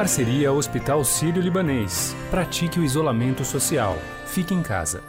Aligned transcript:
Parceria 0.00 0.50
Hospital 0.50 1.04
Sírio-Libanês. 1.04 2.16
Pratique 2.30 2.80
o 2.80 2.82
isolamento 2.82 3.44
social. 3.44 3.98
Fique 4.24 4.54
em 4.54 4.62
casa. 4.62 5.02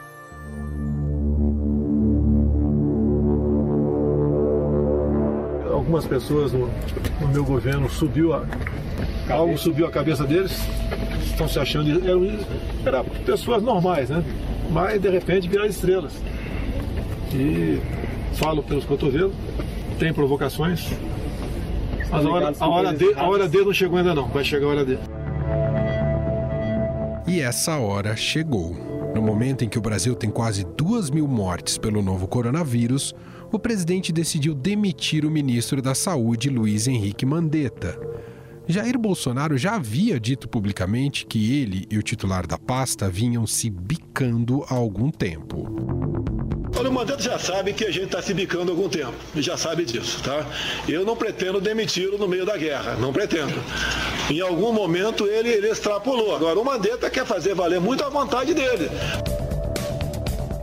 Algumas 5.71 6.05
pessoas 6.05 6.51
no, 6.51 6.69
no 7.21 7.27
meu 7.29 7.45
governo 7.45 7.89
subiu 7.89 8.33
a, 8.33 8.45
algo 9.29 9.57
subiu 9.57 9.87
a 9.87 9.89
cabeça 9.89 10.25
deles, 10.25 10.59
estão 11.23 11.47
se 11.47 11.57
achando 11.57 11.89
eram, 12.85 13.05
pessoas 13.25 13.63
normais, 13.63 14.09
né? 14.09 14.21
Mas 14.69 15.01
de 15.01 15.09
repente 15.09 15.47
viraram 15.47 15.69
estrelas. 15.69 16.11
E 17.33 17.79
falo 18.33 18.61
pelos 18.61 18.83
cotovelos, 18.83 19.33
tem 19.97 20.11
provocações, 20.11 20.91
mas 22.11 22.25
a 22.25 22.29
hora, 22.29 22.53
a, 22.59 22.67
hora 22.67 22.93
de, 22.93 23.13
a 23.13 23.23
hora 23.23 23.47
dele 23.47 23.65
não 23.65 23.73
chegou 23.73 23.97
ainda 23.97 24.13
não, 24.13 24.27
vai 24.27 24.43
chegar 24.43 24.67
a 24.67 24.69
hora 24.69 24.85
dele. 24.85 24.99
E 27.27 27.39
essa 27.39 27.77
hora 27.77 28.15
chegou. 28.15 28.75
No 29.15 29.21
momento 29.21 29.63
em 29.63 29.69
que 29.69 29.77
o 29.77 29.81
Brasil 29.81 30.15
tem 30.15 30.29
quase 30.29 30.65
duas 30.77 31.09
mil 31.09 31.27
mortes 31.27 31.77
pelo 31.77 32.01
novo 32.01 32.27
coronavírus, 32.27 33.13
o 33.51 33.59
presidente 33.59 34.11
decidiu 34.11 34.53
demitir 34.53 35.25
o 35.25 35.31
ministro 35.31 35.81
da 35.81 35.93
Saúde, 35.93 36.49
Luiz 36.49 36.87
Henrique 36.87 37.25
Mandetta. 37.25 37.97
Jair 38.67 38.97
Bolsonaro 38.97 39.57
já 39.57 39.75
havia 39.75 40.19
dito 40.19 40.47
publicamente 40.47 41.25
que 41.25 41.61
ele 41.61 41.85
e 41.89 41.97
o 41.97 42.03
titular 42.03 42.47
da 42.47 42.57
pasta 42.57 43.09
vinham 43.09 43.45
se 43.45 43.69
bicando 43.69 44.63
há 44.69 44.75
algum 44.75 45.09
tempo. 45.09 46.30
Olha, 46.77 46.89
o 46.89 46.93
Mandetta 46.93 47.21
já 47.21 47.37
sabe 47.37 47.73
que 47.73 47.85
a 47.85 47.91
gente 47.91 48.05
está 48.05 48.21
se 48.21 48.33
bicando 48.33 48.71
há 48.71 48.73
algum 48.73 48.89
tempo. 48.89 49.13
Ele 49.33 49.43
já 49.43 49.57
sabe 49.57 49.85
disso, 49.85 50.21
tá? 50.23 50.45
Eu 50.87 51.05
não 51.05 51.15
pretendo 51.15 51.59
demiti-lo 51.59 52.17
no 52.17 52.27
meio 52.27 52.45
da 52.45 52.57
guerra. 52.57 52.95
Não 52.95 53.11
pretendo. 53.11 53.53
Em 54.29 54.39
algum 54.39 54.71
momento 54.71 55.27
ele, 55.27 55.49
ele 55.49 55.69
extrapolou. 55.69 56.35
Agora, 56.35 56.59
o 56.59 56.65
Mandetta 56.65 57.09
quer 57.09 57.25
fazer 57.25 57.53
valer 57.53 57.79
muito 57.79 58.03
a 58.03 58.09
vontade 58.09 58.53
dele. 58.53 58.89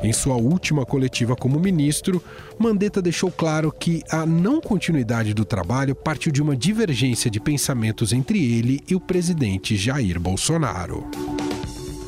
Em 0.03 0.12
sua 0.12 0.36
última 0.36 0.86
coletiva 0.86 1.34
como 1.34 1.59
ministro, 1.59 2.23
Mandetta 2.56 3.03
deixou 3.03 3.31
claro 3.31 3.73
que 3.73 4.03
a 4.11 4.25
não 4.25 4.61
continuidade 4.61 5.34
do 5.34 5.45
trabalho 5.45 5.95
partiu 5.95 6.31
de 6.31 6.41
uma 6.41 6.56
divergência 6.56 7.31
de 7.31 7.41
pensamentos 7.41 8.12
entre 8.12 8.39
ele 8.39 8.81
e 8.89 8.95
o 8.95 9.01
presidente 9.01 9.77
Jair 9.77 10.19
Bolsonaro. 10.20 11.05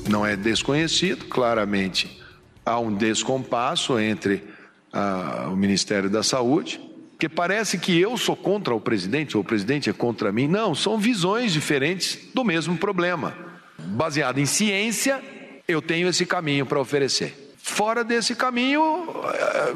Não 0.08 0.24
é 0.24 0.36
desconhecido, 0.36 1.24
claramente 1.26 2.19
há 2.64 2.78
um 2.78 2.92
descompasso 2.92 3.98
entre 3.98 4.44
ah, 4.92 5.48
o 5.50 5.56
Ministério 5.56 6.10
da 6.10 6.22
Saúde, 6.22 6.80
que 7.18 7.28
parece 7.28 7.78
que 7.78 7.98
eu 8.00 8.16
sou 8.16 8.34
contra 8.34 8.74
o 8.74 8.80
presidente 8.80 9.36
ou 9.36 9.42
o 9.42 9.46
presidente 9.46 9.90
é 9.90 9.92
contra 9.92 10.32
mim. 10.32 10.48
Não, 10.48 10.74
são 10.74 10.98
visões 10.98 11.52
diferentes 11.52 12.18
do 12.34 12.42
mesmo 12.42 12.76
problema. 12.76 13.34
Baseado 13.78 14.38
em 14.38 14.46
ciência, 14.46 15.22
eu 15.68 15.82
tenho 15.82 16.08
esse 16.08 16.24
caminho 16.24 16.64
para 16.64 16.80
oferecer. 16.80 17.48
Fora 17.62 18.02
desse 18.02 18.34
caminho, 18.34 19.06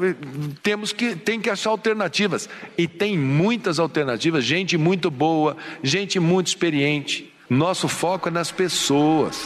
eh, 0.01 0.15
temos 0.63 0.91
que 0.91 1.15
tem 1.15 1.39
que 1.39 1.49
achar 1.49 1.69
alternativas 1.69 2.49
e 2.77 2.87
tem 2.87 3.17
muitas 3.17 3.79
alternativas, 3.79 4.43
gente 4.43 4.75
muito 4.75 5.11
boa, 5.11 5.55
gente 5.83 6.19
muito 6.19 6.47
experiente. 6.47 7.31
Nosso 7.47 7.87
foco 7.87 8.27
é 8.27 8.31
nas 8.31 8.51
pessoas. 8.51 9.45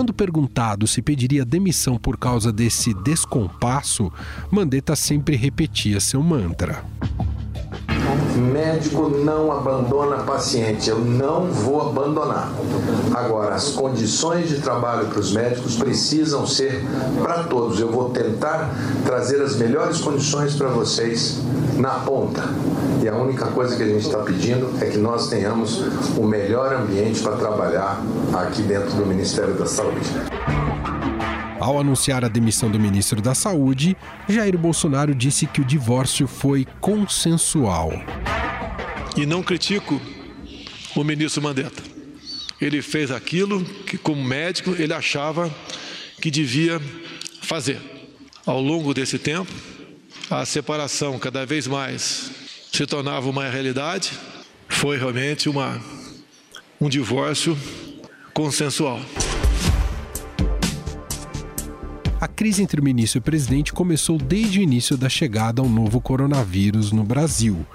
Quando 0.00 0.14
perguntado 0.14 0.86
se 0.86 1.02
pediria 1.02 1.44
demissão 1.44 1.98
por 1.98 2.16
causa 2.16 2.50
desse 2.50 2.94
descompasso, 2.94 4.10
Mandetta 4.50 4.96
sempre 4.96 5.36
repetia 5.36 6.00
seu 6.00 6.22
mantra. 6.22 6.82
Médico 8.34 9.10
não 9.10 9.52
abandona 9.52 10.22
paciente, 10.22 10.88
eu 10.88 10.98
não 10.98 11.48
vou 11.48 11.82
abandonar. 11.90 12.50
Agora, 13.14 13.54
as 13.54 13.72
condições 13.72 14.48
de 14.48 14.62
trabalho 14.62 15.06
para 15.08 15.20
os 15.20 15.32
médicos 15.32 15.76
precisam 15.76 16.46
ser 16.46 16.82
para 17.22 17.44
todos. 17.44 17.78
Eu 17.78 17.92
vou 17.92 18.08
tentar 18.08 18.74
trazer 19.04 19.42
as 19.42 19.56
melhores 19.56 20.00
condições 20.00 20.54
para 20.54 20.68
vocês 20.68 21.42
na 21.76 21.98
ponta. 21.98 22.48
E 23.02 23.08
a 23.08 23.16
única 23.16 23.46
coisa 23.46 23.76
que 23.76 23.82
a 23.82 23.86
gente 23.86 24.06
está 24.06 24.18
pedindo 24.18 24.76
é 24.78 24.90
que 24.90 24.98
nós 24.98 25.30
tenhamos 25.30 25.78
o 26.18 26.26
melhor 26.26 26.74
ambiente 26.74 27.20
para 27.20 27.34
trabalhar 27.36 27.98
aqui 28.34 28.60
dentro 28.60 28.90
do 28.90 29.06
Ministério 29.06 29.54
da 29.54 29.64
Saúde. 29.64 30.06
Ao 31.58 31.78
anunciar 31.78 32.24
a 32.24 32.28
demissão 32.28 32.70
do 32.70 32.78
ministro 32.78 33.22
da 33.22 33.34
Saúde, 33.34 33.96
Jair 34.28 34.56
Bolsonaro 34.58 35.14
disse 35.14 35.46
que 35.46 35.62
o 35.62 35.64
divórcio 35.64 36.26
foi 36.26 36.66
consensual. 36.80 37.90
E 39.16 39.24
não 39.24 39.42
critico 39.42 40.00
o 40.94 41.02
ministro 41.02 41.42
Mandetta. 41.42 41.82
Ele 42.60 42.82
fez 42.82 43.10
aquilo 43.10 43.64
que, 43.64 43.96
como 43.96 44.22
médico, 44.22 44.74
ele 44.78 44.92
achava 44.92 45.50
que 46.20 46.30
devia 46.30 46.80
fazer. 47.42 47.80
Ao 48.44 48.60
longo 48.60 48.92
desse 48.92 49.18
tempo, 49.18 49.50
a 50.30 50.44
separação 50.44 51.18
cada 51.18 51.46
vez 51.46 51.66
mais 51.66 52.39
se 52.80 52.86
tornava 52.86 53.28
uma 53.28 53.46
realidade. 53.46 54.12
Foi 54.66 54.96
realmente 54.96 55.50
uma, 55.50 55.78
um 56.80 56.88
divórcio 56.88 57.54
consensual. 58.32 58.98
A 62.18 62.26
crise 62.26 62.62
entre 62.62 62.80
o 62.80 62.82
ministro 62.82 63.18
e 63.18 63.20
o 63.20 63.22
presidente 63.22 63.70
começou 63.74 64.16
desde 64.16 64.60
o 64.60 64.62
início 64.62 64.96
da 64.96 65.10
chegada 65.10 65.60
ao 65.60 65.68
novo 65.68 66.00
coronavírus 66.00 66.90
no 66.90 67.04
Brasil. 67.04 67.66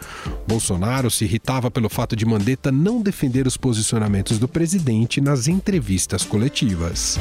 Bolsonaro 0.47 1.11
se 1.11 1.25
irritava 1.25 1.69
pelo 1.69 1.87
fato 1.87 2.15
de 2.15 2.25
Mandetta 2.25 2.71
não 2.71 2.99
defender 2.99 3.45
os 3.45 3.57
posicionamentos 3.57 4.39
do 4.39 4.47
presidente 4.47 5.21
nas 5.21 5.47
entrevistas 5.47 6.23
coletivas. 6.23 7.19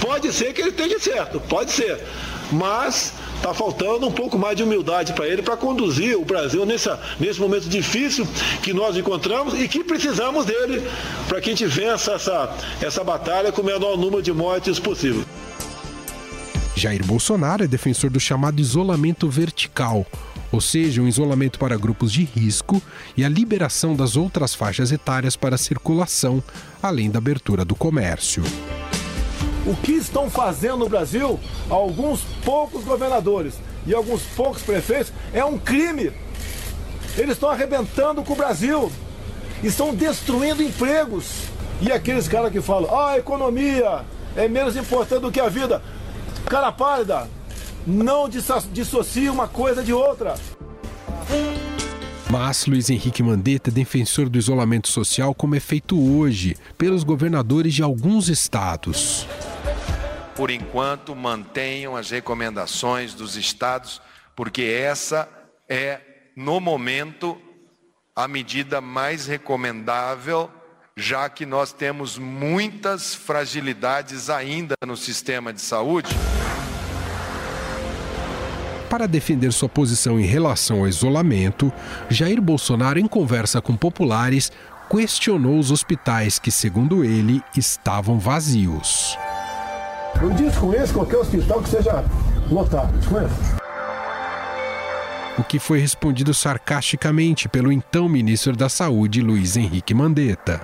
Pode 0.00 0.32
ser 0.32 0.52
que 0.52 0.60
ele 0.60 0.70
esteja 0.70 0.98
certo, 0.98 1.38
pode 1.42 1.70
ser. 1.70 2.00
Mas 2.50 3.14
está 3.42 3.52
faltando 3.52 4.06
um 4.06 4.12
pouco 4.12 4.38
mais 4.38 4.56
de 4.56 4.62
humildade 4.62 5.12
para 5.12 5.26
ele 5.26 5.42
para 5.42 5.56
conduzir 5.56 6.16
o 6.16 6.24
Brasil 6.24 6.64
nessa, 6.64 7.00
nesse 7.18 7.40
momento 7.40 7.68
difícil 7.68 8.24
que 8.62 8.72
nós 8.72 8.96
encontramos 8.96 9.54
e 9.54 9.66
que 9.66 9.82
precisamos 9.82 10.46
dele 10.46 10.80
para 11.26 11.40
que 11.40 11.50
a 11.50 11.52
gente 11.52 11.66
vença 11.66 12.12
essa, 12.12 12.56
essa 12.80 13.02
batalha 13.02 13.50
com 13.50 13.60
o 13.60 13.64
menor 13.64 13.98
número 13.98 14.22
de 14.22 14.32
mortes 14.32 14.78
possível. 14.78 15.24
Jair 16.76 17.04
Bolsonaro 17.04 17.64
é 17.64 17.66
defensor 17.66 18.10
do 18.10 18.20
chamado 18.20 18.60
isolamento 18.60 19.28
vertical, 19.28 20.06
ou 20.52 20.60
seja, 20.60 21.02
um 21.02 21.08
isolamento 21.08 21.58
para 21.58 21.76
grupos 21.76 22.12
de 22.12 22.22
risco 22.22 22.80
e 23.16 23.24
a 23.24 23.28
liberação 23.28 23.96
das 23.96 24.16
outras 24.16 24.54
faixas 24.54 24.92
etárias 24.92 25.34
para 25.34 25.58
circulação, 25.58 26.42
além 26.80 27.10
da 27.10 27.18
abertura 27.18 27.64
do 27.64 27.74
comércio. 27.74 28.42
O 29.64 29.76
que 29.76 29.92
estão 29.92 30.28
fazendo 30.28 30.78
no 30.78 30.88
Brasil 30.88 31.38
alguns 31.70 32.22
poucos 32.44 32.84
governadores 32.84 33.54
e 33.86 33.94
alguns 33.94 34.22
poucos 34.22 34.62
prefeitos 34.62 35.12
é 35.32 35.44
um 35.44 35.56
crime. 35.56 36.12
Eles 37.16 37.32
estão 37.32 37.50
arrebentando 37.50 38.22
com 38.22 38.32
o 38.32 38.36
Brasil, 38.36 38.90
estão 39.62 39.94
destruindo 39.94 40.62
empregos. 40.62 41.44
E 41.80 41.92
aqueles 41.92 42.26
caras 42.26 42.50
que 42.50 42.60
falam, 42.60 42.92
ah, 42.94 43.10
a 43.12 43.18
economia 43.18 44.04
é 44.36 44.48
menos 44.48 44.76
importante 44.76 45.22
do 45.22 45.32
que 45.32 45.40
a 45.40 45.48
vida. 45.48 45.82
Cara 46.46 46.72
pálida, 46.72 47.28
não 47.86 48.28
dissocie 48.28 49.28
uma 49.28 49.46
coisa 49.46 49.82
de 49.82 49.92
outra. 49.92 50.34
Mas 52.30 52.66
Luiz 52.66 52.88
Henrique 52.88 53.22
Mandetta 53.22 53.70
é 53.70 53.72
defensor 53.72 54.28
do 54.28 54.38
isolamento 54.38 54.88
social 54.88 55.34
como 55.34 55.54
é 55.54 55.60
feito 55.60 56.00
hoje 56.00 56.56
pelos 56.78 57.04
governadores 57.04 57.74
de 57.74 57.82
alguns 57.82 58.28
estados. 58.28 59.26
Por 60.34 60.50
enquanto, 60.50 61.14
mantenham 61.14 61.96
as 61.96 62.10
recomendações 62.10 63.14
dos 63.14 63.36
estados, 63.36 64.00
porque 64.34 64.62
essa 64.62 65.28
é, 65.68 66.00
no 66.36 66.60
momento, 66.60 67.40
a 68.14 68.26
medida 68.26 68.80
mais 68.80 69.26
recomendável 69.26 70.50
já 70.96 71.28
que 71.28 71.46
nós 71.46 71.72
temos 71.72 72.18
muitas 72.18 73.14
fragilidades 73.14 74.28
ainda 74.28 74.74
no 74.86 74.96
sistema 74.96 75.52
de 75.52 75.60
saúde. 75.60 76.14
Para 78.90 79.06
defender 79.06 79.52
sua 79.52 79.70
posição 79.70 80.20
em 80.20 80.26
relação 80.26 80.80
ao 80.80 80.88
isolamento, 80.88 81.72
Jair 82.10 82.42
Bolsonaro, 82.42 82.98
em 82.98 83.06
conversa 83.06 83.60
com 83.62 83.74
populares, 83.74 84.52
questionou 84.90 85.58
os 85.58 85.70
hospitais 85.70 86.38
que, 86.38 86.50
segundo 86.50 87.02
ele, 87.02 87.42
estavam 87.56 88.18
vazios. 88.18 89.16
Eu 90.20 90.30
desconheço 90.30 90.94
qualquer 90.94 91.18
hospital 91.18 91.62
que 91.62 91.68
seja 91.68 92.04
lotado, 92.50 92.92
desconheço 92.98 93.62
o 95.38 95.42
que 95.42 95.58
foi 95.58 95.78
respondido 95.78 96.34
sarcasticamente 96.34 97.48
pelo 97.48 97.72
então 97.72 98.06
ministro 98.06 98.54
da 98.54 98.68
Saúde, 98.68 99.22
Luiz 99.22 99.56
Henrique 99.56 99.94
Mandetta. 99.94 100.60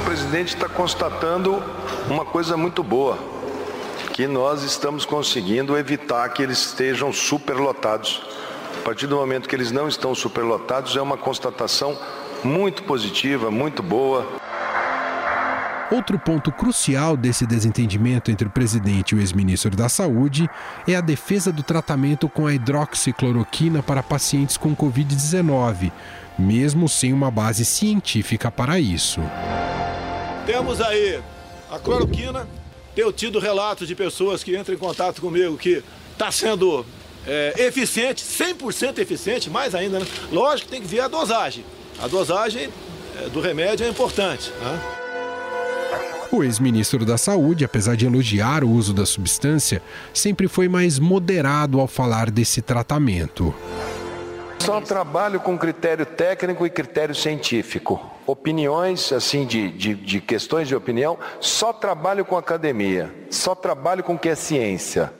O 0.00 0.04
presidente 0.04 0.54
está 0.54 0.68
constatando 0.68 1.62
uma 2.10 2.24
coisa 2.24 2.56
muito 2.56 2.82
boa, 2.82 3.16
que 4.12 4.26
nós 4.26 4.62
estamos 4.64 5.04
conseguindo 5.06 5.78
evitar 5.78 6.28
que 6.30 6.42
eles 6.42 6.58
estejam 6.58 7.12
superlotados 7.12 8.22
A 8.80 8.84
partir 8.84 9.06
do 9.06 9.16
momento 9.16 9.48
que 9.48 9.54
eles 9.54 9.70
não 9.70 9.86
estão 9.86 10.12
superlotados, 10.12 10.96
é 10.96 11.00
uma 11.00 11.16
constatação 11.16 11.96
muito 12.42 12.82
positiva, 12.82 13.48
muito 13.48 13.80
boa. 13.80 14.26
Outro 15.92 16.18
ponto 16.18 16.50
crucial 16.50 17.18
desse 17.18 17.46
desentendimento 17.46 18.30
entre 18.30 18.48
o 18.48 18.50
presidente 18.50 19.10
e 19.10 19.14
o 19.14 19.20
ex-ministro 19.20 19.76
da 19.76 19.90
Saúde 19.90 20.48
é 20.88 20.96
a 20.96 21.02
defesa 21.02 21.52
do 21.52 21.62
tratamento 21.62 22.30
com 22.30 22.46
a 22.46 22.54
hidroxicloroquina 22.54 23.82
para 23.82 24.02
pacientes 24.02 24.56
com 24.56 24.74
Covid-19, 24.74 25.92
mesmo 26.38 26.88
sem 26.88 27.12
uma 27.12 27.30
base 27.30 27.66
científica 27.66 28.50
para 28.50 28.80
isso. 28.80 29.20
Temos 30.46 30.80
aí 30.80 31.20
a 31.70 31.78
cloroquina, 31.78 32.48
tenho 32.94 33.12
tido 33.12 33.38
relatos 33.38 33.86
de 33.86 33.94
pessoas 33.94 34.42
que 34.42 34.56
entram 34.56 34.74
em 34.74 34.78
contato 34.78 35.20
comigo 35.20 35.58
que 35.58 35.84
está 36.10 36.32
sendo 36.32 36.86
é, 37.26 37.66
eficiente, 37.66 38.24
100% 38.24 38.98
eficiente, 38.98 39.50
mais 39.50 39.74
ainda, 39.74 39.98
né? 39.98 40.06
Lógico 40.30 40.70
que 40.70 40.74
tem 40.74 40.80
que 40.80 40.88
ver 40.88 41.00
a 41.00 41.08
dosagem. 41.08 41.66
A 42.00 42.08
dosagem 42.08 42.70
é, 43.20 43.28
do 43.28 43.42
remédio 43.42 43.84
é 43.84 43.90
importante. 43.90 44.50
Né? 44.58 45.01
O 46.32 46.42
ex-ministro 46.42 47.04
da 47.04 47.18
Saúde, 47.18 47.62
apesar 47.62 47.94
de 47.94 48.06
elogiar 48.06 48.64
o 48.64 48.70
uso 48.70 48.94
da 48.94 49.04
substância, 49.04 49.82
sempre 50.14 50.48
foi 50.48 50.66
mais 50.66 50.98
moderado 50.98 51.78
ao 51.78 51.86
falar 51.86 52.30
desse 52.30 52.62
tratamento. 52.62 53.54
Só 54.58 54.80
trabalho 54.80 55.40
com 55.40 55.58
critério 55.58 56.06
técnico 56.06 56.64
e 56.64 56.70
critério 56.70 57.14
científico. 57.14 58.10
Opiniões, 58.26 59.12
assim, 59.12 59.44
de, 59.44 59.70
de, 59.72 59.94
de, 59.94 60.20
questões 60.22 60.66
de 60.66 60.74
opinião, 60.74 61.18
só 61.38 61.70
trabalho 61.70 62.24
com 62.24 62.34
academia, 62.34 63.14
só 63.28 63.54
trabalho 63.54 64.02
com 64.02 64.14
o 64.14 64.18
que 64.18 64.30
é 64.30 64.34
ciência. 64.34 65.12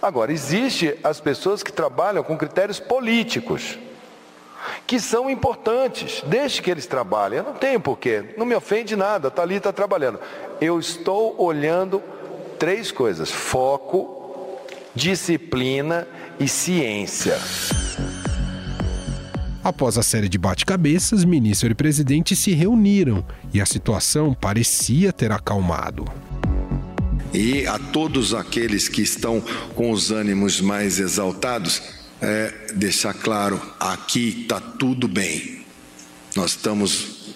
Agora, 0.00 0.32
existe 0.32 0.96
as 1.02 1.18
pessoas 1.20 1.60
que 1.60 1.72
trabalham 1.72 2.22
com 2.22 2.38
critérios 2.38 2.78
políticos 2.78 3.76
que 4.86 5.00
são 5.00 5.30
importantes, 5.30 6.22
desde 6.26 6.62
que 6.62 6.70
eles 6.70 6.86
trabalhem. 6.86 7.38
Eu 7.38 7.44
não 7.44 7.54
tenho 7.54 7.80
porquê, 7.80 8.34
não 8.36 8.46
me 8.46 8.54
ofende 8.54 8.96
nada, 8.96 9.28
está 9.28 9.42
ali, 9.42 9.56
está 9.56 9.72
trabalhando. 9.72 10.20
Eu 10.60 10.78
estou 10.78 11.34
olhando 11.40 12.02
três 12.58 12.90
coisas: 12.90 13.30
foco, 13.30 14.58
disciplina 14.94 16.06
e 16.38 16.48
ciência. 16.48 17.38
Após 19.62 19.98
a 19.98 20.02
série 20.02 20.28
de 20.28 20.38
bate-cabeças, 20.38 21.22
ministro 21.22 21.70
e 21.70 21.74
presidente 21.74 22.34
se 22.34 22.52
reuniram 22.52 23.22
e 23.52 23.60
a 23.60 23.66
situação 23.66 24.32
parecia 24.32 25.12
ter 25.12 25.30
acalmado. 25.32 26.06
E 27.32 27.66
a 27.66 27.78
todos 27.78 28.32
aqueles 28.34 28.88
que 28.88 29.02
estão 29.02 29.42
com 29.74 29.90
os 29.90 30.10
ânimos 30.10 30.60
mais 30.60 30.98
exaltados, 30.98 31.82
é, 32.20 32.52
deixar 32.74 33.14
claro: 33.14 33.60
aqui 33.78 34.42
está 34.42 34.60
tudo 34.60 35.08
bem. 35.08 35.60
Nós 36.36 36.52
estamos 36.52 37.34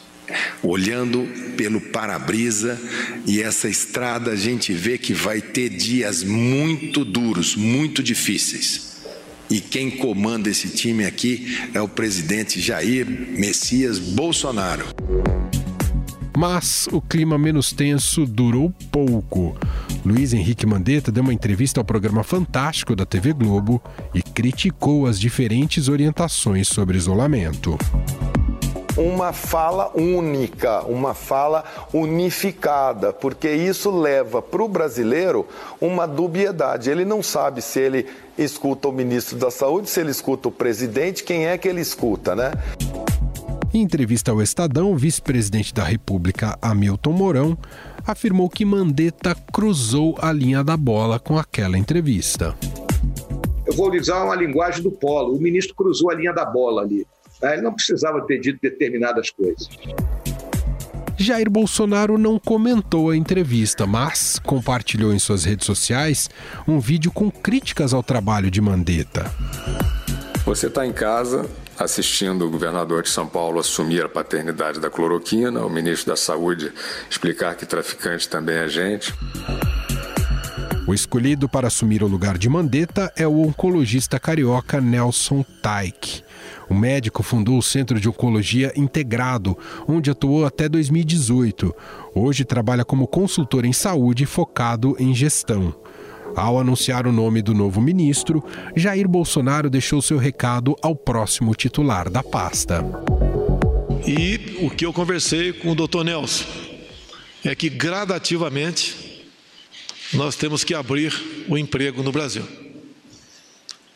olhando 0.63 1.29
pelo 1.57 1.81
para-brisa 1.81 2.81
e 3.27 3.43
essa 3.43 3.69
estrada 3.69 4.33
a 4.33 4.37
gente 4.37 4.73
vê 4.73 4.97
que 4.97 5.13
vai 5.13 5.41
ter 5.41 5.69
dias 5.69 6.23
muito 6.23 7.05
duros, 7.05 7.55
muito 7.55 8.03
difíceis. 8.03 8.95
E 9.51 9.61
quem 9.61 9.91
comanda 9.91 10.49
esse 10.49 10.69
time 10.69 11.05
aqui 11.05 11.59
é 11.75 11.81
o 11.81 11.89
presidente 11.89 12.61
Jair 12.61 13.07
Messias 13.07 13.99
Bolsonaro. 13.99 14.87
Mas 16.37 16.89
o 16.91 17.01
clima 17.01 17.39
menos 17.39 17.73
tenso 17.73 18.27
durou 18.27 18.73
pouco. 18.91 19.57
Luiz 20.05 20.33
Henrique 20.33 20.67
Mandetta 20.67 21.13
deu 21.13 21.23
uma 21.23 21.33
entrevista 21.33 21.81
ao 21.81 21.85
programa 21.85 22.25
Fantástico 22.25 22.97
da 22.97 23.07
TV 23.07 23.33
Globo 23.33 23.81
e 24.13 24.23
criticou 24.23 25.07
as 25.07 25.19
diferentes 25.19 25.89
orientações 25.89 26.69
sobre 26.69 26.97
isolamento 26.97 27.79
uma 28.97 29.33
fala 29.33 29.91
única, 29.95 30.83
uma 30.83 31.15
fala 31.15 31.65
unificada, 31.93 33.13
porque 33.13 33.51
isso 33.51 33.91
leva 33.91 34.41
para 34.41 34.63
o 34.63 34.69
brasileiro 34.69 35.47
uma 35.81 36.07
dubiedade. 36.07 36.91
Ele 36.91 37.05
não 37.05 37.23
sabe 37.23 37.61
se 37.61 37.81
ele 37.81 38.07
escuta 38.39 38.89
o 38.89 38.93
ministro 38.93 39.37
da 39.37 39.51
Saúde, 39.51 39.91
se 39.91 40.01
ele 40.01 40.11
escuta 40.11 40.49
o 40.49 40.53
presidente, 40.53 41.25
quem 41.25 41.47
é 41.47 41.59
que 41.59 41.69
ele 41.69 41.81
escuta, 41.81 42.35
né? 42.35 42.53
Em 43.75 43.81
entrevista 43.81 44.31
ao 44.31 44.41
Estadão, 44.41 44.93
o 44.93 44.97
vice-presidente 44.97 45.75
da 45.75 45.83
República, 45.83 46.57
Hamilton 46.63 47.11
Mourão, 47.11 47.59
afirmou 48.07 48.49
que 48.49 48.65
Mandetta 48.65 49.35
cruzou 49.53 50.17
a 50.23 50.31
linha 50.31 50.63
da 50.63 50.77
bola 50.77 51.19
com 51.19 51.37
aquela 51.37 51.77
entrevista. 51.77 52.55
Eu 53.67 53.75
vou 53.75 53.93
usar 53.93 54.23
uma 54.23 54.37
linguagem 54.37 54.81
do 54.81 54.93
polo. 54.93 55.35
O 55.35 55.43
ministro 55.43 55.75
cruzou 55.75 56.09
a 56.09 56.15
linha 56.15 56.33
da 56.33 56.45
bola 56.45 56.83
ali. 56.83 57.05
Ele 57.43 57.63
não 57.63 57.75
precisava 57.75 58.25
ter 58.25 58.39
dito 58.39 58.61
determinadas 58.63 59.29
coisas. 59.31 59.69
Jair 61.17 61.51
Bolsonaro 61.51 62.17
não 62.17 62.39
comentou 62.39 63.11
a 63.11 63.17
entrevista, 63.17 63.89
mas 63.89 64.39
compartilhou 64.39 65.13
em 65.13 65.19
suas 65.19 65.43
redes 65.43 65.67
sociais 65.67 66.31
um 66.69 66.79
vídeo 66.79 67.11
com 67.11 67.29
críticas 67.29 67.93
ao 67.93 68.05
trabalho 68.05 68.53
de 68.53 68.61
Mandetta. 68.61 69.29
Você 70.45 70.69
está 70.69 70.87
em 70.87 70.93
casa, 70.93 71.49
assistindo 71.79 72.47
o 72.47 72.51
governador 72.51 73.03
de 73.03 73.09
São 73.09 73.27
Paulo 73.27 73.61
assumir 73.61 74.05
a 74.05 74.09
paternidade 74.09 74.81
da 74.81 74.91
cloroquina, 74.91 75.65
o 75.65 75.71
ministro 75.71 76.13
da 76.13 76.17
Saúde 76.17 76.73
explicar 77.11 77.55
que 77.57 77.67
traficante 77.67 78.29
também 78.29 78.57
é 78.57 78.69
gente. 78.69 79.15
O 80.87 80.93
escolhido 80.93 81.49
para 81.49 81.69
assumir 81.69 82.03
o 82.03 82.07
lugar 82.07 82.37
de 82.37 82.47
Mandetta 82.47 83.11
é 83.17 83.27
o 83.27 83.41
oncologista 83.41 84.21
carioca 84.21 84.83
Nelson 84.83 85.43
Taik. 85.63 86.23
O 86.69 86.75
médico 86.75 87.23
fundou 87.23 87.59
o 87.59 87.63
Centro 87.63 87.99
de 87.99 88.09
Oncologia 88.09 88.73
Integrado, 88.77 89.57
onde 89.89 90.11
atuou 90.11 90.45
até 90.45 90.69
2018. 90.69 91.75
Hoje 92.15 92.45
trabalha 92.45 92.85
como 92.85 93.07
consultor 93.07 93.65
em 93.65 93.73
saúde 93.73 94.27
focado 94.27 94.95
em 94.99 95.15
gestão. 95.15 95.75
Ao 96.37 96.59
anunciar 96.59 97.07
o 97.07 97.13
nome 97.13 97.41
do 97.41 97.55
novo 97.55 97.81
ministro, 97.81 98.45
Jair 98.75 99.09
Bolsonaro 99.09 99.71
deixou 99.71 100.03
seu 100.03 100.19
recado 100.19 100.75
ao 100.83 100.97
próximo 100.97 101.55
titular 101.55 102.11
da 102.11 102.23
pasta. 102.23 102.85
E 104.07 104.59
o 104.61 104.71
que 104.71 104.85
eu 104.85 104.93
conversei 104.93 105.53
com 105.53 105.71
o 105.71 105.75
doutor 105.75 106.05
Nelson 106.05 106.45
é 107.45 107.55
que 107.55 107.69
gradativamente 107.69 109.23
nós 110.13 110.37
temos 110.37 110.65
que 110.65 110.75
abrir 110.75 111.13
o 111.49 111.57
emprego 111.57 112.03
no 112.03 112.13
Brasil. 112.13 112.47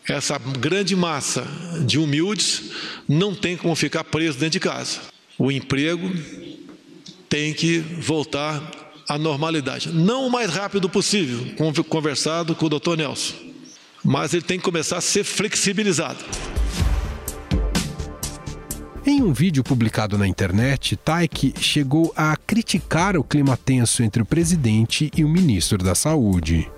Essa 0.09 0.39
grande 0.39 0.97
massa 0.97 1.47
de 1.85 1.99
humildes 1.99 2.71
não 3.07 3.35
tem 3.35 3.57
como 3.57 3.75
ficar 3.75 4.05
preso 4.05 4.39
dentro 4.39 4.53
de 4.53 4.61
casa. 4.61 5.01
O 5.37 5.53
emprego 5.53 6.11
tem 7.29 7.53
que 7.53 7.79
voltar 7.79 8.78
a 9.09 9.17
normalidade. 9.17 9.91
Não 9.91 10.27
o 10.27 10.31
mais 10.31 10.51
rápido 10.51 10.89
possível, 10.89 11.55
conversado 11.89 12.55
com 12.55 12.67
o 12.67 12.69
doutor 12.69 12.97
Nelson, 12.97 13.35
mas 14.05 14.35
ele 14.35 14.43
tem 14.43 14.59
que 14.59 14.65
começar 14.65 14.99
a 14.99 15.01
ser 15.01 15.25
flexibilizado. 15.25 16.19
Em 19.07 19.23
um 19.23 19.33
vídeo 19.33 19.65
publicado 19.65 20.19
na 20.19 20.29
internet, 20.29 20.95
Taik 20.95 21.55
chegou 21.59 22.13
a 22.15 22.37
criticar 22.37 23.17
o 23.17 23.25
clima 23.25 23.57
tenso 23.57 24.03
entre 24.03 24.23
o 24.23 24.27
presidente 24.27 25.11
e 25.17 25.25
o 25.25 25.29
ministro 25.29 25.79
da 25.79 25.95
Saúde. 25.95 26.71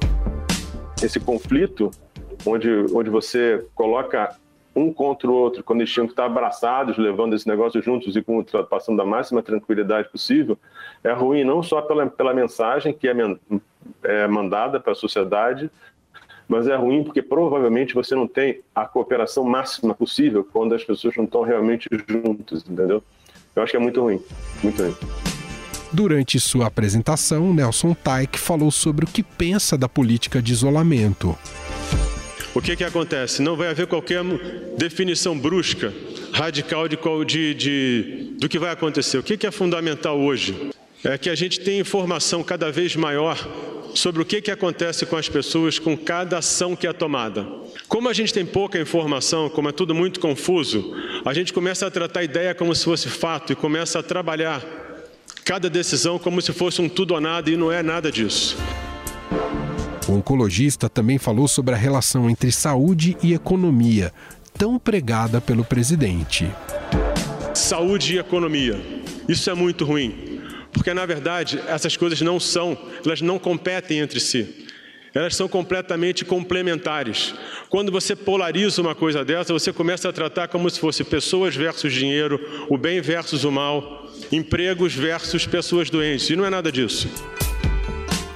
Esse 1.03 1.19
conflito, 1.19 1.91
onde, 2.47 2.69
onde 2.95 3.11
você 3.11 3.67
coloca 3.75 4.37
um 4.75 4.93
contra 4.93 5.29
o 5.29 5.35
outro, 5.35 5.65
quando 5.65 5.81
eles 5.81 5.93
tinham 5.93 6.07
que 6.07 6.13
estar 6.13 6.27
abraçados, 6.27 6.97
levando 6.97 7.35
esse 7.35 7.47
negócio 7.47 7.83
juntos 7.83 8.15
e 8.17 8.23
com, 8.23 8.43
passando 8.69 8.97
da 8.97 9.05
máxima 9.05 9.43
tranquilidade 9.43 10.09
possível, 10.09 10.57
é 11.03 11.13
ruim 11.13 11.45
não 11.45 11.63
só 11.63 11.83
pela, 11.83 12.07
pela 12.07 12.33
mensagem 12.33 12.93
que 12.93 13.09
é, 13.09 13.15
é 14.05 14.27
mandada 14.29 14.79
para 14.79 14.93
a 14.93 14.97
sociedade, 14.97 15.71
mas 16.47 16.67
é 16.67 16.77
ruim 16.77 17.05
porque 17.05 17.23
provavelmente 17.23 17.95
você 17.95 18.15
não 18.15 18.27
tem 18.27 18.61
a 18.75 18.85
cooperação 18.85 19.45
máxima 19.45 19.95
possível 19.95 20.47
quando 20.53 20.75
as 20.75 20.85
pessoas 20.85 21.17
não 21.17 21.25
estão 21.25 21.43
realmente 21.43 21.89
juntas, 22.09 22.65
entendeu? 22.69 23.03
Eu 23.55 23.63
acho 23.63 23.73
que 23.73 23.77
é 23.77 23.81
muito 23.81 24.01
ruim, 24.01 24.21
muito 24.63 24.83
ruim. 24.83 24.95
Durante 25.93 26.39
sua 26.39 26.67
apresentação, 26.67 27.53
Nelson 27.53 27.95
Taik 27.95 28.39
falou 28.39 28.71
sobre 28.71 29.05
o 29.05 29.09
que 29.09 29.23
pensa 29.23 29.77
da 29.77 29.89
política 29.89 30.41
de 30.41 30.53
isolamento. 30.53 31.37
O 32.53 32.61
que, 32.61 32.75
que 32.75 32.83
acontece? 32.83 33.43
Não 33.43 33.55
vai 33.57 33.69
haver 33.69 33.87
qualquer 33.87 34.25
definição 34.77 35.39
brusca, 35.39 35.93
radical 36.33 36.89
de, 36.89 36.97
de, 37.25 37.55
de 37.55 38.35
do 38.39 38.49
que 38.49 38.59
vai 38.59 38.73
acontecer. 38.73 39.19
O 39.19 39.23
que, 39.23 39.37
que 39.37 39.47
é 39.47 39.51
fundamental 39.53 40.19
hoje? 40.19 40.71
É 41.05 41.17
que 41.17 41.31
a 41.31 41.35
gente 41.35 41.61
tenha 41.61 41.81
informação 41.81 42.43
cada 42.43 42.71
vez 42.71 42.97
maior 42.97 43.39
sobre 43.95 44.21
o 44.21 44.25
que, 44.25 44.41
que 44.41 44.51
acontece 44.51 45.07
com 45.07 45.17
as 45.17 45.29
pessoas 45.29 45.79
com 45.79 45.97
cada 45.97 46.39
ação 46.39 46.75
que 46.75 46.87
é 46.87 46.93
tomada. 46.93 47.47
Como 47.89 48.09
a 48.09 48.13
gente 48.13 48.33
tem 48.33 48.45
pouca 48.45 48.81
informação, 48.81 49.49
como 49.49 49.69
é 49.69 49.73
tudo 49.73 49.95
muito 49.95 50.19
confuso, 50.19 50.95
a 51.25 51.33
gente 51.33 51.53
começa 51.53 51.87
a 51.87 51.91
tratar 51.91 52.21
a 52.21 52.25
ideia 52.25 52.55
como 52.55 52.75
se 52.75 52.85
fosse 52.85 53.09
fato 53.09 53.53
e 53.53 53.57
começa 53.57 53.99
a 53.99 54.03
trabalhar 54.03 54.65
cada 55.45 55.71
decisão 55.71 56.19
como 56.19 56.43
se 56.43 56.53
fosse 56.53 56.83
um 56.83 56.89
tudo 56.89 57.15
ou 57.15 57.21
nada 57.21 57.49
e 57.49 57.57
não 57.57 57.71
é 57.71 57.83
nada 57.83 58.11
disso. 58.11 58.57
O 60.11 60.15
oncologista 60.15 60.89
também 60.89 61.19
falou 61.19 61.47
sobre 61.47 61.73
a 61.73 61.79
relação 61.79 62.29
entre 62.29 62.51
saúde 62.51 63.17
e 63.23 63.33
economia. 63.33 64.13
tão 64.59 64.77
pregada 64.77 65.41
pelo 65.41 65.65
presidente. 65.65 66.51
Saúde 67.55 68.17
e 68.17 68.19
economia. 68.19 68.79
Isso 69.29 69.49
é 69.49 69.55
muito 69.55 69.85
ruim, 69.85 70.43
porque 70.73 70.93
na 70.93 71.07
verdade 71.07 71.61
essas 71.67 71.97
coisas 71.97 72.21
não 72.21 72.41
são, 72.41 72.77
elas 73.07 73.23
não 73.23 73.39
competem 73.39 74.01
entre 74.01 74.19
si. 74.19 74.67
Elas 75.15 75.37
são 75.37 75.49
completamente 75.49 76.25
complementares. 76.25 77.33
Quando 77.69 77.93
você 77.93 78.17
polariza 78.17 78.83
uma 78.83 78.97
coisa 78.97 79.25
dessa, 79.25 79.53
você 79.53 79.73
começa 79.73 80.09
a 80.09 80.13
tratar 80.13 80.49
como 80.49 80.69
se 80.69 80.81
fosse 80.81 81.05
pessoas 81.05 81.55
versus 81.55 81.93
dinheiro, 81.93 82.39
o 82.69 82.77
bem 82.77 83.01
versus 83.01 83.45
o 83.45 83.51
mal, 83.53 84.11
empregos 84.31 84.93
versus 84.93 85.47
pessoas 85.47 85.89
doentes. 85.89 86.29
E 86.29 86.37
não 86.37 86.45
é 86.45 86.51
nada 86.51 86.71
disso. 86.71 87.09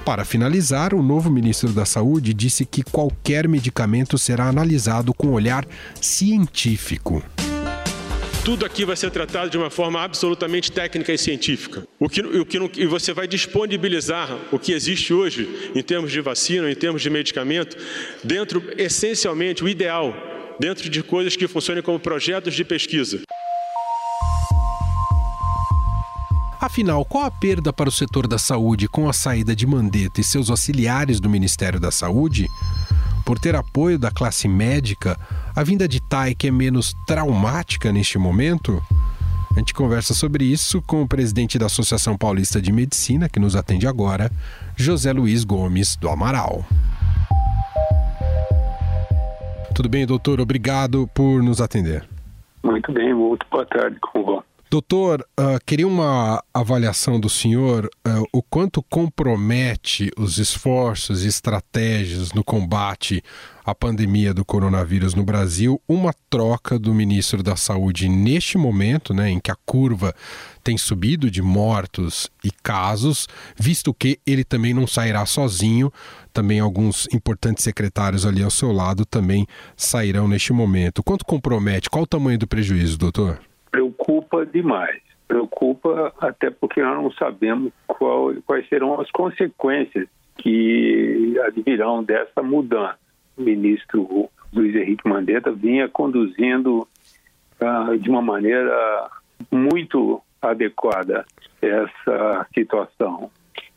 Para 0.05 0.23
finalizar, 0.23 0.93
o 0.93 1.01
novo 1.01 1.31
ministro 1.31 1.69
da 1.69 1.83
Saúde 1.83 2.31
disse 2.31 2.63
que 2.63 2.83
qualquer 2.83 3.47
medicamento 3.47 4.19
será 4.19 4.47
analisado 4.47 5.11
com 5.15 5.29
olhar 5.31 5.65
científico. 5.99 7.23
Tudo 8.43 8.67
aqui 8.67 8.85
vai 8.85 8.95
ser 8.95 9.09
tratado 9.09 9.49
de 9.49 9.57
uma 9.57 9.71
forma 9.71 9.99
absolutamente 9.99 10.71
técnica 10.71 11.11
e 11.11 11.17
científica. 11.17 11.87
O 11.99 12.07
que, 12.07 12.21
o 12.21 12.45
que, 12.45 12.59
e 12.79 12.85
você 12.85 13.13
vai 13.13 13.27
disponibilizar 13.27 14.29
o 14.51 14.59
que 14.59 14.73
existe 14.73 15.11
hoje 15.11 15.71
em 15.73 15.81
termos 15.81 16.11
de 16.11 16.21
vacina, 16.21 16.69
em 16.69 16.75
termos 16.75 17.01
de 17.01 17.09
medicamento, 17.09 17.75
dentro, 18.23 18.63
essencialmente, 18.77 19.63
o 19.63 19.67
ideal, 19.67 20.13
dentro 20.59 20.87
de 20.87 21.01
coisas 21.01 21.35
que 21.35 21.47
funcionem 21.47 21.81
como 21.81 21.99
projetos 21.99 22.53
de 22.53 22.63
pesquisa. 22.63 23.21
Afinal, 26.65 27.05
qual 27.05 27.25
a 27.25 27.29
perda 27.31 27.71
para 27.71 27.87
o 27.87 27.91
setor 27.91 28.27
da 28.27 28.39
saúde 28.39 28.87
com 28.87 29.07
a 29.07 29.13
saída 29.13 29.55
de 29.55 29.67
Mandetta 29.67 30.19
e 30.19 30.23
seus 30.23 30.49
auxiliares 30.49 31.19
do 31.19 31.29
Ministério 31.29 31.79
da 31.79 31.91
Saúde? 31.91 32.47
Por 33.23 33.37
ter 33.37 33.55
apoio 33.55 33.99
da 33.99 34.09
classe 34.09 34.47
médica, 34.47 35.15
a 35.55 35.61
vinda 35.61 35.87
de 35.87 36.01
Taik 36.09 36.47
é 36.47 36.49
menos 36.49 36.95
traumática 37.05 37.91
neste 37.91 38.17
momento? 38.17 38.81
A 39.55 39.59
gente 39.59 39.75
conversa 39.75 40.15
sobre 40.15 40.43
isso 40.43 40.81
com 40.81 41.03
o 41.03 41.07
presidente 41.07 41.59
da 41.59 41.67
Associação 41.67 42.17
Paulista 42.17 42.59
de 42.59 42.71
Medicina, 42.71 43.29
que 43.29 43.39
nos 43.39 43.55
atende 43.55 43.85
agora, 43.85 44.31
José 44.75 45.13
Luiz 45.13 45.43
Gomes 45.43 45.95
do 45.95 46.09
Amaral. 46.09 46.65
Tudo 49.75 49.87
bem, 49.87 50.03
doutor? 50.07 50.41
Obrigado 50.41 51.07
por 51.13 51.43
nos 51.43 51.61
atender. 51.61 52.03
Muito 52.63 52.91
bem, 52.91 53.13
muito 53.13 53.45
boa 53.51 53.67
tarde, 53.67 53.99
como 54.01 54.25
vão? 54.25 54.54
Doutor, 54.67 55.23
uh, 55.39 55.63
queria 55.63 55.87
uma 55.87 56.43
avaliação 56.51 57.19
do 57.19 57.29
senhor 57.29 57.85
uh, 57.85 58.25
o 58.33 58.41
quanto 58.41 58.81
compromete 58.81 60.11
os 60.17 60.39
esforços 60.39 61.23
e 61.23 61.27
estratégias 61.27 62.33
no 62.33 62.43
combate 62.43 63.23
à 63.63 63.75
pandemia 63.75 64.33
do 64.33 64.43
coronavírus 64.43 65.13
no 65.13 65.23
Brasil 65.23 65.79
uma 65.87 66.11
troca 66.31 66.79
do 66.79 66.95
ministro 66.95 67.43
da 67.43 67.55
Saúde 67.55 68.09
neste 68.09 68.57
momento, 68.57 69.13
né, 69.13 69.29
em 69.29 69.39
que 69.39 69.51
a 69.51 69.55
curva 69.67 70.15
tem 70.63 70.77
subido 70.79 71.29
de 71.29 71.43
mortos 71.43 72.29
e 72.43 72.49
casos, 72.51 73.27
visto 73.55 73.93
que 73.93 74.19
ele 74.25 74.43
também 74.43 74.73
não 74.73 74.87
sairá 74.87 75.27
sozinho, 75.27 75.93
também 76.33 76.59
alguns 76.59 77.07
importantes 77.13 77.63
secretários 77.63 78.25
ali 78.25 78.41
ao 78.41 78.51
seu 78.51 78.71
lado 78.71 79.05
também 79.05 79.45
sairão 79.77 80.27
neste 80.27 80.51
momento. 80.51 81.03
Quanto 81.03 81.23
compromete? 81.23 81.87
Qual 81.87 82.03
o 82.03 82.07
tamanho 82.07 82.39
do 82.39 82.47
prejuízo, 82.47 82.97
doutor? 82.97 83.39
Preocupa 84.35 84.45
demais. 84.45 85.01
Preocupa 85.27 86.13
até 86.19 86.51
porque 86.51 86.81
nós 86.81 87.01
não 87.01 87.11
sabemos 87.11 87.71
qual, 87.87 88.33
quais 88.45 88.67
serão 88.67 88.99
as 88.99 89.09
consequências 89.11 90.07
que 90.37 91.39
advirão 91.45 92.03
dessa 92.03 92.43
mudança. 92.43 92.97
O 93.37 93.41
ministro 93.41 94.29
Luiz 94.53 94.75
Henrique 94.75 95.07
Mandetta 95.07 95.51
vinha 95.51 95.89
conduzindo 95.89 96.87
uh, 97.59 97.97
de 97.97 98.09
uma 98.09 98.21
maneira 98.21 99.09
muito 99.51 100.21
adequada 100.41 101.25
essa 101.61 102.47
situação. 102.53 103.31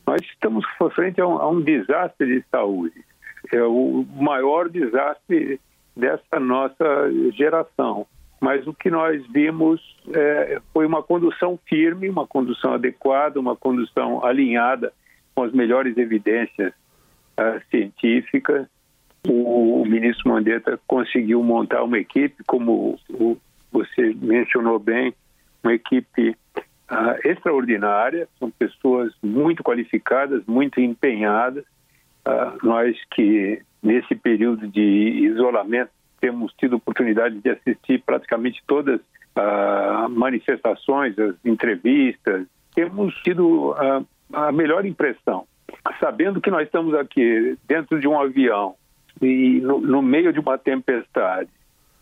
Nós 0.05 0.21
estamos 0.21 0.65
frente 0.93 1.19
a 1.19 1.27
um, 1.27 1.37
a 1.37 1.49
um 1.49 1.61
desastre 1.61 2.27
de 2.27 2.45
saúde. 2.49 3.03
É 3.51 3.63
o 3.63 4.05
maior 4.15 4.69
desastre 4.69 5.59
dessa 5.95 6.39
nossa 6.39 6.85
geração 7.31 8.05
mas 8.39 8.65
o 8.65 8.73
que 8.73 8.89
nós 8.89 9.25
vimos 9.27 9.81
é, 10.13 10.61
foi 10.73 10.85
uma 10.85 11.03
condução 11.03 11.59
firme, 11.67 12.09
uma 12.09 12.25
condução 12.25 12.73
adequada, 12.73 13.39
uma 13.39 13.55
condução 13.55 14.23
alinhada 14.25 14.93
com 15.35 15.43
as 15.43 15.51
melhores 15.51 15.97
evidências 15.97 16.73
uh, 17.39 17.61
científicas. 17.69 18.67
O, 19.27 19.81
o, 19.81 19.85
ministro 19.85 20.29
Mandetta 20.29 20.79
conseguiu 20.87 21.43
montar 21.43 21.83
uma 21.83 21.97
equipe, 21.97 22.43
como 22.47 22.97
o, 23.09 23.37
você 23.71 24.15
mencionou 24.21 24.79
bem, 24.79 25.13
uma 25.63 25.73
equipe 25.73 26.29
uh, 26.29 27.27
extraordinária, 27.27 28.27
são 28.39 28.49
pessoas 28.49 29.13
muito 29.21 29.63
qualificadas, 29.63 30.43
muito 30.45 30.79
empenhadas. 30.79 31.65
Uh, 32.25 32.65
nós 32.65 32.97
que 33.11 33.61
nesse 33.81 34.15
período 34.15 34.67
de 34.67 34.81
isolamento 34.81 35.91
temos 36.19 36.53
tido 36.53 36.75
oportunidade 36.75 37.39
de 37.39 37.49
assistir 37.49 38.01
praticamente 38.05 38.61
todas 38.67 38.99
as 39.35 40.07
uh, 40.07 40.09
manifestações, 40.09 41.17
as 41.17 41.35
entrevistas, 41.45 42.45
temos 42.75 43.13
tido 43.21 43.71
uh, 43.71 44.05
a 44.33 44.51
melhor 44.51 44.85
impressão, 44.85 45.45
sabendo 45.99 46.41
que 46.41 46.51
nós 46.51 46.65
estamos 46.65 46.93
aqui 46.93 47.57
dentro 47.67 47.99
de 47.99 48.07
um 48.07 48.19
avião 48.19 48.75
e 49.21 49.59
no, 49.61 49.79
no 49.79 50.01
meio 50.01 50.31
de 50.31 50.39
uma 50.39 50.57
tempestade, 50.57 51.49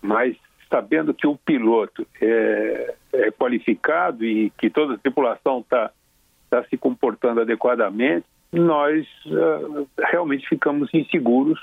mas 0.01 0.35
sabendo 0.69 1.13
que 1.13 1.25
o 1.25 1.37
piloto 1.37 2.05
é, 2.21 2.95
é 3.13 3.31
qualificado 3.31 4.25
e 4.25 4.49
que 4.51 4.69
toda 4.69 4.95
a 4.95 4.97
tripulação 4.97 5.59
está 5.59 5.91
tá 6.49 6.63
se 6.65 6.77
comportando 6.77 7.41
adequadamente, 7.41 8.25
nós 8.51 9.05
uh, 9.25 9.87
realmente 9.99 10.47
ficamos 10.47 10.93
inseguros 10.93 11.59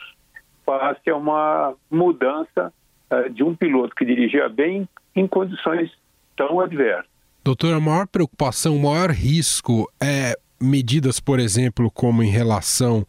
face 0.65 1.11
a 1.11 1.17
uma 1.17 1.75
mudança 1.91 2.73
uh, 3.11 3.31
de 3.31 3.43
um 3.43 3.55
piloto 3.55 3.95
que 3.95 4.05
dirigia 4.05 4.49
bem 4.49 4.89
em 5.15 5.27
condições 5.27 5.91
tão 6.37 6.61
adversas. 6.61 7.07
Doutor, 7.45 7.75
a 7.75 7.81
maior 7.81 8.07
preocupação, 8.07 8.77
o 8.77 8.83
maior 8.83 9.11
risco 9.11 9.91
é 10.03 10.37
medidas, 10.61 11.21
por 11.21 11.39
exemplo, 11.39 11.91
como 11.91 12.23
em 12.23 12.31
relação 12.31 13.07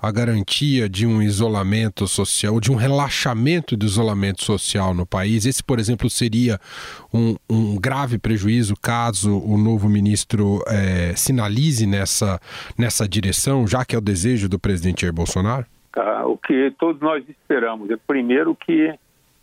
à 0.00 0.10
garantia 0.10 0.88
de 0.88 1.06
um 1.06 1.22
isolamento 1.22 2.06
social, 2.06 2.60
de 2.60 2.72
um 2.72 2.74
relaxamento 2.74 3.76
do 3.76 3.84
isolamento 3.84 4.44
social 4.44 4.94
no 4.94 5.04
país. 5.04 5.44
Esse, 5.44 5.62
por 5.62 5.78
exemplo, 5.78 6.08
seria 6.08 6.58
um, 7.12 7.36
um 7.48 7.76
grave 7.76 8.18
prejuízo 8.18 8.74
caso 8.80 9.38
o 9.38 9.58
novo 9.58 9.88
ministro 9.88 10.62
é, 10.66 11.14
sinalize 11.16 11.86
nessa, 11.86 12.40
nessa 12.78 13.08
direção, 13.08 13.66
já 13.66 13.84
que 13.84 13.94
é 13.94 13.98
o 13.98 14.02
desejo 14.02 14.48
do 14.48 14.58
presidente 14.58 15.02
Jair 15.02 15.12
Bolsonaro? 15.12 15.66
Tá? 15.92 16.26
O 16.26 16.36
que 16.36 16.70
todos 16.78 17.00
nós 17.00 17.28
esperamos 17.28 17.90
é, 17.90 17.96
primeiro, 17.96 18.54
que, 18.54 18.94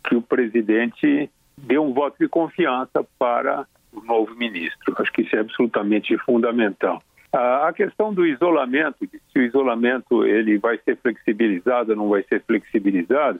que 0.04 0.14
o 0.14 0.22
presidente 0.22 1.30
dê 1.56 1.78
um 1.78 1.92
voto 1.92 2.16
de 2.18 2.28
confiança 2.28 3.04
para 3.18 3.66
o 3.92 4.00
novo 4.00 4.34
ministro. 4.34 4.94
Acho 4.98 5.12
que 5.12 5.22
isso 5.22 5.36
é 5.36 5.40
absolutamente 5.40 6.16
fundamental. 6.18 7.02
A 7.32 7.70
questão 7.74 8.12
do 8.12 8.26
isolamento, 8.26 9.06
se 9.06 9.38
o 9.38 9.42
isolamento 9.42 10.24
ele 10.24 10.56
vai 10.56 10.78
ser 10.78 10.96
flexibilizado 10.96 11.90
ou 11.90 11.96
não 11.96 12.08
vai 12.08 12.22
ser 12.22 12.42
flexibilizado, 12.42 13.38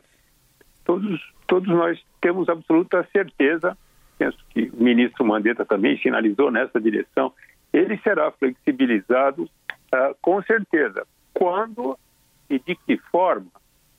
todos, 0.84 1.32
todos 1.46 1.68
nós 1.68 1.98
temos 2.20 2.50
absoluta 2.50 3.06
certeza, 3.10 3.76
penso 4.18 4.36
que 4.50 4.70
o 4.74 4.82
ministro 4.82 5.24
Mandetta 5.24 5.64
também 5.64 5.96
sinalizou 5.98 6.50
nessa 6.50 6.78
direção, 6.78 7.32
ele 7.72 7.96
será 7.98 8.30
flexibilizado 8.30 9.44
uh, 9.44 10.14
com 10.20 10.42
certeza, 10.42 11.06
quando 11.32 11.98
e 12.50 12.58
de 12.58 12.74
que 12.74 12.96
forma 13.10 13.50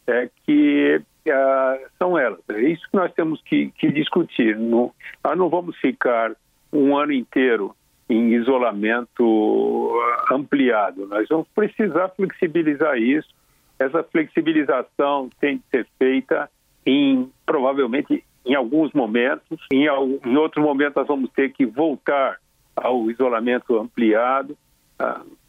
é 0.08 0.30
que 0.46 1.02
uh, 1.28 1.90
são 1.98 2.18
elas. 2.18 2.40
É 2.50 2.62
isso 2.62 2.84
que 2.90 2.98
nós 2.98 3.14
temos 3.14 3.42
que, 3.44 3.72
que 3.78 3.92
discutir. 3.92 4.58
Não, 4.58 4.92
nós 5.24 5.38
não 5.38 5.50
vamos 5.50 5.78
ficar 5.78 6.36
um 6.72 6.98
ano 6.98 7.12
inteiro 7.12 7.76
em 8.10 8.34
isolamento 8.34 9.92
ah, 10.02 10.36
ampliado. 10.36 11.06
Nós 11.08 11.28
vamos 11.30 11.48
precisar 11.54 12.10
flexibilizar 12.10 12.98
isso. 12.98 13.30
Essa 13.78 14.04
flexibilização 14.04 15.30
tem 15.40 15.58
de 15.58 15.64
ser 15.70 15.88
feita 15.98 16.50
em 16.86 17.32
provavelmente 17.46 18.24
em 18.46 18.56
alguns 18.56 18.92
momentos. 18.94 19.60
Em, 19.72 19.86
em 19.86 20.38
outro 20.38 20.62
momento 20.62 20.96
nós 20.96 21.08
vamos 21.08 21.30
ter 21.32 21.52
que 21.54 21.66
voltar 21.66 22.38
ao 22.76 23.10
isolamento 23.12 23.78
ampliado. 23.78 24.58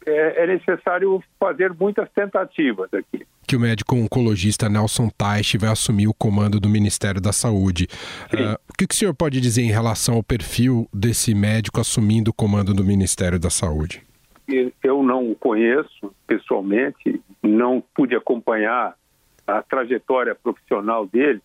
É, 0.05 0.43
é 0.43 0.47
necessário 0.47 1.23
fazer 1.39 1.73
muitas 1.73 2.09
tentativas 2.11 2.91
aqui 2.93 3.25
que 3.51 3.55
o 3.57 3.59
médico 3.59 3.97
oncologista 3.97 4.69
Nelson 4.69 5.09
Teich 5.09 5.57
vai 5.57 5.69
assumir 5.69 6.07
o 6.07 6.13
comando 6.13 6.57
do 6.57 6.69
Ministério 6.69 7.19
da 7.19 7.33
Saúde. 7.33 7.85
Uh, 8.33 8.55
o 8.69 8.77
que, 8.77 8.87
que 8.87 8.95
o 8.95 8.97
senhor 8.97 9.13
pode 9.13 9.41
dizer 9.41 9.61
em 9.61 9.69
relação 9.69 10.15
ao 10.15 10.23
perfil 10.23 10.87
desse 10.93 11.35
médico 11.35 11.81
assumindo 11.81 12.31
o 12.31 12.33
comando 12.33 12.73
do 12.73 12.81
Ministério 12.81 13.37
da 13.37 13.49
Saúde? 13.49 14.03
Eu 14.81 15.03
não 15.03 15.29
o 15.29 15.35
conheço 15.35 16.13
pessoalmente, 16.25 17.21
não 17.43 17.83
pude 17.93 18.15
acompanhar 18.15 18.95
a 19.45 19.61
trajetória 19.61 20.33
profissional 20.33 21.05
dele, 21.05 21.41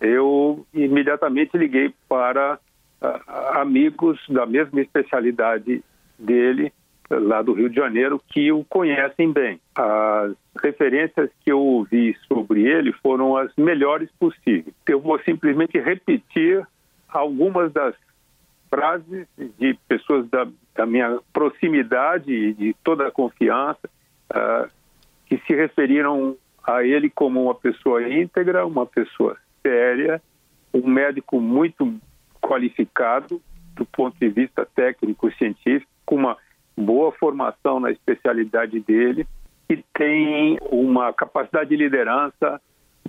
eu 0.00 0.66
imediatamente 0.72 1.58
liguei 1.58 1.92
para 2.08 2.58
uh, 3.02 3.58
amigos 3.58 4.18
da 4.30 4.46
mesma 4.46 4.80
especialidade 4.80 5.84
dele, 6.18 6.72
lá 7.10 7.42
do 7.42 7.52
Rio 7.52 7.68
de 7.68 7.76
Janeiro, 7.76 8.20
que 8.28 8.52
o 8.52 8.64
conhecem 8.64 9.32
bem. 9.32 9.60
As 9.74 10.34
referências 10.62 11.30
que 11.44 11.50
eu 11.50 11.58
ouvi 11.58 12.16
sobre 12.28 12.66
ele 12.66 12.92
foram 12.92 13.36
as 13.36 13.54
melhores 13.56 14.08
possíveis. 14.18 14.74
Eu 14.86 15.00
vou 15.00 15.18
simplesmente 15.20 15.78
repetir 15.78 16.66
algumas 17.08 17.72
das 17.72 17.94
frases 18.68 19.26
de 19.58 19.74
pessoas 19.88 20.28
da, 20.30 20.46
da 20.76 20.86
minha 20.86 21.18
proximidade 21.32 22.32
e 22.32 22.54
de 22.54 22.76
toda 22.84 23.08
a 23.08 23.10
confiança 23.10 23.90
uh, 24.30 24.70
que 25.26 25.38
se 25.38 25.54
referiram 25.54 26.36
a 26.64 26.84
ele 26.84 27.10
como 27.10 27.44
uma 27.44 27.54
pessoa 27.54 28.08
íntegra, 28.08 28.64
uma 28.64 28.86
pessoa 28.86 29.36
séria, 29.62 30.22
um 30.72 30.88
médico 30.88 31.40
muito 31.40 31.92
qualificado 32.40 33.42
do 33.74 33.84
ponto 33.84 34.16
de 34.18 34.28
vista 34.28 34.66
técnico 34.74 35.32
científico, 35.32 35.90
com 36.04 36.16
uma 36.16 36.36
boa 36.80 37.12
formação 37.12 37.78
na 37.78 37.90
especialidade 37.90 38.80
dele 38.80 39.26
e 39.68 39.76
tem 39.94 40.58
uma 40.70 41.12
capacidade 41.12 41.70
de 41.70 41.76
liderança 41.76 42.60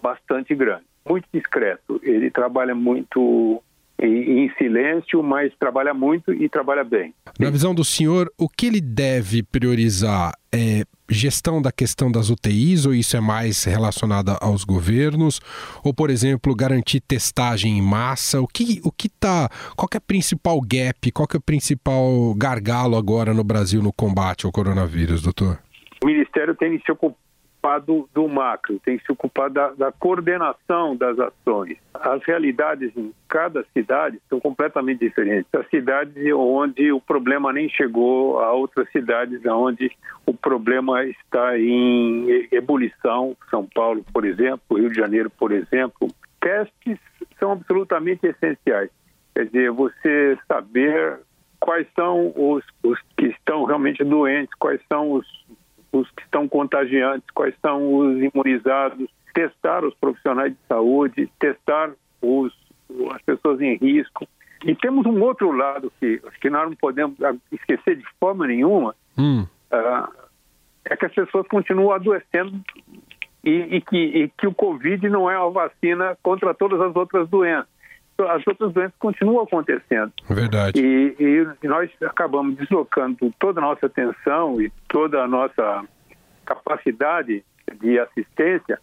bastante 0.01 0.54
grande. 0.54 0.86
Muito 1.08 1.28
discreto. 1.34 2.00
Ele 2.04 2.30
trabalha 2.30 2.75
muito 2.75 3.63
em, 4.01 4.46
em 4.46 4.53
silêncio, 4.58 5.22
mas 5.22 5.53
trabalha 5.60 5.93
muito 5.93 6.34
e 6.34 6.50
trabalha 6.50 6.84
bem. 6.84 7.13
Na 7.39 7.50
visão 7.50 7.74
do 7.74 7.84
senhor, 7.84 8.31
o 8.38 8.50
que 8.50 8.65
ele 8.65 8.81
deve 8.81 9.43
priorizar 9.43 10.34
é 10.51 10.84
gestão 11.08 11.62
da 11.62 11.72
questão 11.72 12.12
das 12.12 12.29
UTIs 12.29 12.86
ou 12.86 12.93
isso 12.93 13.15
é 13.15 13.22
mais 13.22 13.63
relacionado 13.63 14.36
aos 14.41 14.63
governos? 14.63 15.39
Ou, 15.84 15.93
por 15.93 16.10
exemplo, 16.10 16.55
garantir 16.55 17.01
testagem 17.01 17.77
em 17.77 17.81
massa? 17.81 18.41
O 18.41 18.48
que 18.48 18.81
o 18.84 18.91
que 18.91 19.08
tá, 19.08 19.50
qual 19.75 19.88
que 19.88 19.98
é 19.98 20.00
o 20.00 20.01
principal 20.01 20.60
gap, 20.62 21.12
qual 21.12 21.27
que 21.27 21.38
é 21.38 21.39
o 21.39 21.43
principal 21.43 22.34
gargalo 22.36 22.98
agora 22.98 23.34
no 23.34 23.43
Brasil 23.43 23.81
no 23.81 23.93
combate 23.93 24.46
ao 24.46 24.51
coronavírus, 24.51 25.22
doutor? 25.22 25.60
O 26.03 26.08
Ministério 26.08 26.55
tem 26.55 26.81
se 26.84 26.91
ocupado 26.91 27.31
ocupar 27.62 27.80
do, 27.80 28.10
do 28.13 28.27
macro, 28.27 28.80
tem 28.84 28.98
que 28.98 29.06
se 29.06 29.12
ocupar 29.12 29.50
da, 29.50 29.70
da, 29.72 29.91
coordenação 29.91 30.96
das 30.96 31.18
ações. 31.20 31.77
As 31.94 32.24
realidades 32.24 32.91
em 32.98 33.13
cada 33.30 33.63
cidade 33.74 34.20
são 34.27 34.39
completamente 34.39 35.00
diferentes. 35.00 35.48
As 35.53 35.68
cidades 35.70 36.15
onde 36.34 36.91
o 36.91 37.00
problema 37.00 37.53
nem 37.53 37.70
chegou, 37.70 38.39
a 38.39 38.51
outras 38.51 38.89
cidades 38.91 39.46
onde 39.46 39.91
o 40.25 40.34
problema 40.34 41.06
está 41.06 41.58
em 41.58 42.48
ebulição, 42.51 43.36
São 43.50 43.68
Paulo, 43.74 44.03
por 44.12 44.25
exemplo, 44.25 44.77
Rio 44.77 44.89
de 44.89 45.00
Janeiro, 45.00 45.30
por 45.30 45.51
exemplo. 45.51 46.08
Testes 46.39 46.98
são 47.39 47.51
absolutamente 47.51 48.25
essenciais. 48.25 48.89
Quer 49.36 49.46
dizer, 49.46 49.72
você 49.72 50.38
saber 50.48 51.20
quais 51.60 51.88
são 51.96 52.34
os, 52.36 52.65
os 52.84 53.00
que 53.15 53.27
estão 53.27 53.63
realmente 53.63 54.03
doentes, 54.03 54.53
quais 54.56 54.82
são 54.91 55.12
os 55.12 55.27
os 55.92 56.10
que 56.12 56.24
estão 56.24 56.48
contagiantes, 56.48 57.28
quais 57.34 57.56
são 57.62 57.94
os 57.94 58.18
imunizados, 58.22 59.10
testar 59.34 59.84
os 59.84 59.94
profissionais 59.96 60.54
de 60.54 60.60
saúde, 60.68 61.30
testar 61.40 61.92
os, 62.22 62.54
as 63.14 63.22
pessoas 63.24 63.60
em 63.62 63.76
risco. 63.76 64.28
E 64.66 64.76
temos 64.76 65.06
um 65.06 65.22
outro 65.22 65.52
lado 65.52 65.92
que, 66.00 66.22
que 66.40 66.50
nós 66.50 66.70
não 66.70 66.76
podemos 66.76 67.18
esquecer 67.52 67.98
de 67.98 68.06
forma 68.20 68.48
nenhuma, 68.48 68.96
hum. 69.18 69.42
uh, 69.42 70.30
é 70.86 70.96
que 70.96 71.06
as 71.06 71.14
pessoas 71.14 71.48
continuam 71.48 71.92
adoecendo 71.92 72.60
e, 73.44 73.78
e, 73.78 73.82
que, 73.82 73.98
e 73.98 74.30
que 74.30 74.48
o 74.48 74.54
Covid 74.54 75.10
não 75.10 75.30
é 75.30 75.38
uma 75.38 75.50
vacina 75.50 76.18
contra 76.22 76.54
todas 76.54 76.80
as 76.80 76.96
outras 76.96 77.28
doenças 77.28 77.81
as 78.30 78.46
outras 78.48 78.74
doenças 78.74 78.94
continuam 79.00 79.44
acontecendo. 79.44 80.12
Verdade. 80.30 80.80
E, 80.80 81.16
e, 81.20 81.68
nós 81.68 81.90
acabamos 82.04 82.56
deslocando 82.56 83.34
toda 83.40 83.60
a 83.60 83.63
nossa 83.63 83.86
atenção 83.86 84.62
e 84.62 84.72
toda 84.88 85.24
a 85.24 85.27
nossa 85.27 85.86
capacidade 86.46 87.44
de 87.79 88.00
assistência 88.00 88.79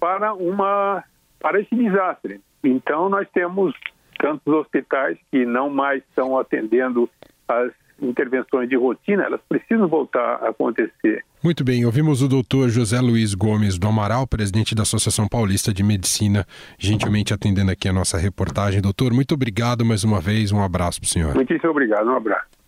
para 0.00 0.32
uma 0.34 1.04
para 1.38 1.60
esse 1.60 1.74
desastre. 1.74 2.40
Então 2.62 3.08
nós 3.08 3.28
temos 3.32 3.74
tantos 4.18 4.46
hospitais 4.52 5.18
que 5.30 5.44
não 5.44 5.68
mais 5.68 6.02
estão 6.04 6.38
atendendo 6.38 7.10
as 7.48 7.72
intervenções 8.00 8.68
de 8.68 8.76
rotina, 8.76 9.24
elas 9.24 9.40
precisam 9.48 9.88
voltar 9.88 10.38
a 10.42 10.48
acontecer. 10.50 11.24
Muito 11.42 11.64
bem, 11.64 11.84
ouvimos 11.84 12.22
o 12.22 12.28
doutor 12.28 12.68
José 12.68 13.00
Luiz 13.00 13.34
Gomes 13.34 13.78
do 13.78 13.88
Amaral, 13.88 14.26
presidente 14.26 14.74
da 14.74 14.82
Associação 14.82 15.26
Paulista 15.28 15.72
de 15.72 15.82
Medicina, 15.82 16.46
gentilmente 16.78 17.34
atendendo 17.34 17.70
aqui 17.70 17.88
a 17.88 17.92
nossa 17.92 18.16
reportagem. 18.16 18.80
Doutor, 18.80 19.12
muito 19.12 19.34
obrigado 19.34 19.84
mais 19.84 20.04
uma 20.04 20.20
vez, 20.20 20.52
um 20.52 20.62
abraço 20.62 21.00
para 21.00 21.06
o 21.06 21.10
senhor. 21.10 21.34
Muitíssimo 21.34 21.70
obrigado, 21.70 22.08
um 22.08 22.16
abraço. 22.16 22.61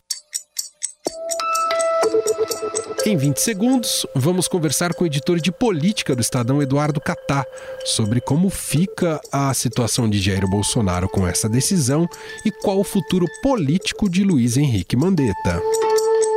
Em 3.07 3.19
20 3.19 3.37
segundos, 3.37 4.07
vamos 4.15 4.49
conversar 4.49 4.95
com 4.95 5.05
o 5.05 5.07
editor 5.07 5.39
de 5.39 5.53
política 5.53 6.17
do 6.17 6.23
Estadão, 6.23 6.63
Eduardo 6.63 7.03
Catá, 7.03 7.45
sobre 7.85 8.19
como 8.19 8.49
fica 8.49 9.21
a 9.31 9.53
situação 9.53 10.09
de 10.09 10.19
Jair 10.19 10.49
Bolsonaro 10.49 11.07
com 11.07 11.29
essa 11.29 11.47
decisão 11.47 12.09
e 12.47 12.51
qual 12.51 12.81
o 12.81 12.85
futuro 12.85 13.27
político 13.43 14.09
de 14.09 14.25
Luiz 14.25 14.57
Henrique 14.57 14.97
Mandetta. 14.97 15.61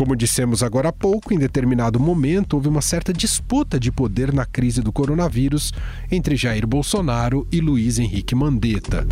Como 0.00 0.16
dissemos 0.16 0.62
agora 0.62 0.88
há 0.88 0.92
pouco, 0.92 1.34
em 1.34 1.38
determinado 1.38 2.00
momento 2.00 2.54
houve 2.54 2.68
uma 2.68 2.80
certa 2.80 3.12
disputa 3.12 3.78
de 3.78 3.92
poder 3.92 4.32
na 4.32 4.46
crise 4.46 4.80
do 4.80 4.90
coronavírus 4.90 5.74
entre 6.10 6.36
Jair 6.36 6.66
Bolsonaro 6.66 7.46
e 7.52 7.60
Luiz 7.60 7.98
Henrique 7.98 8.34
Mandetta. 8.34 9.06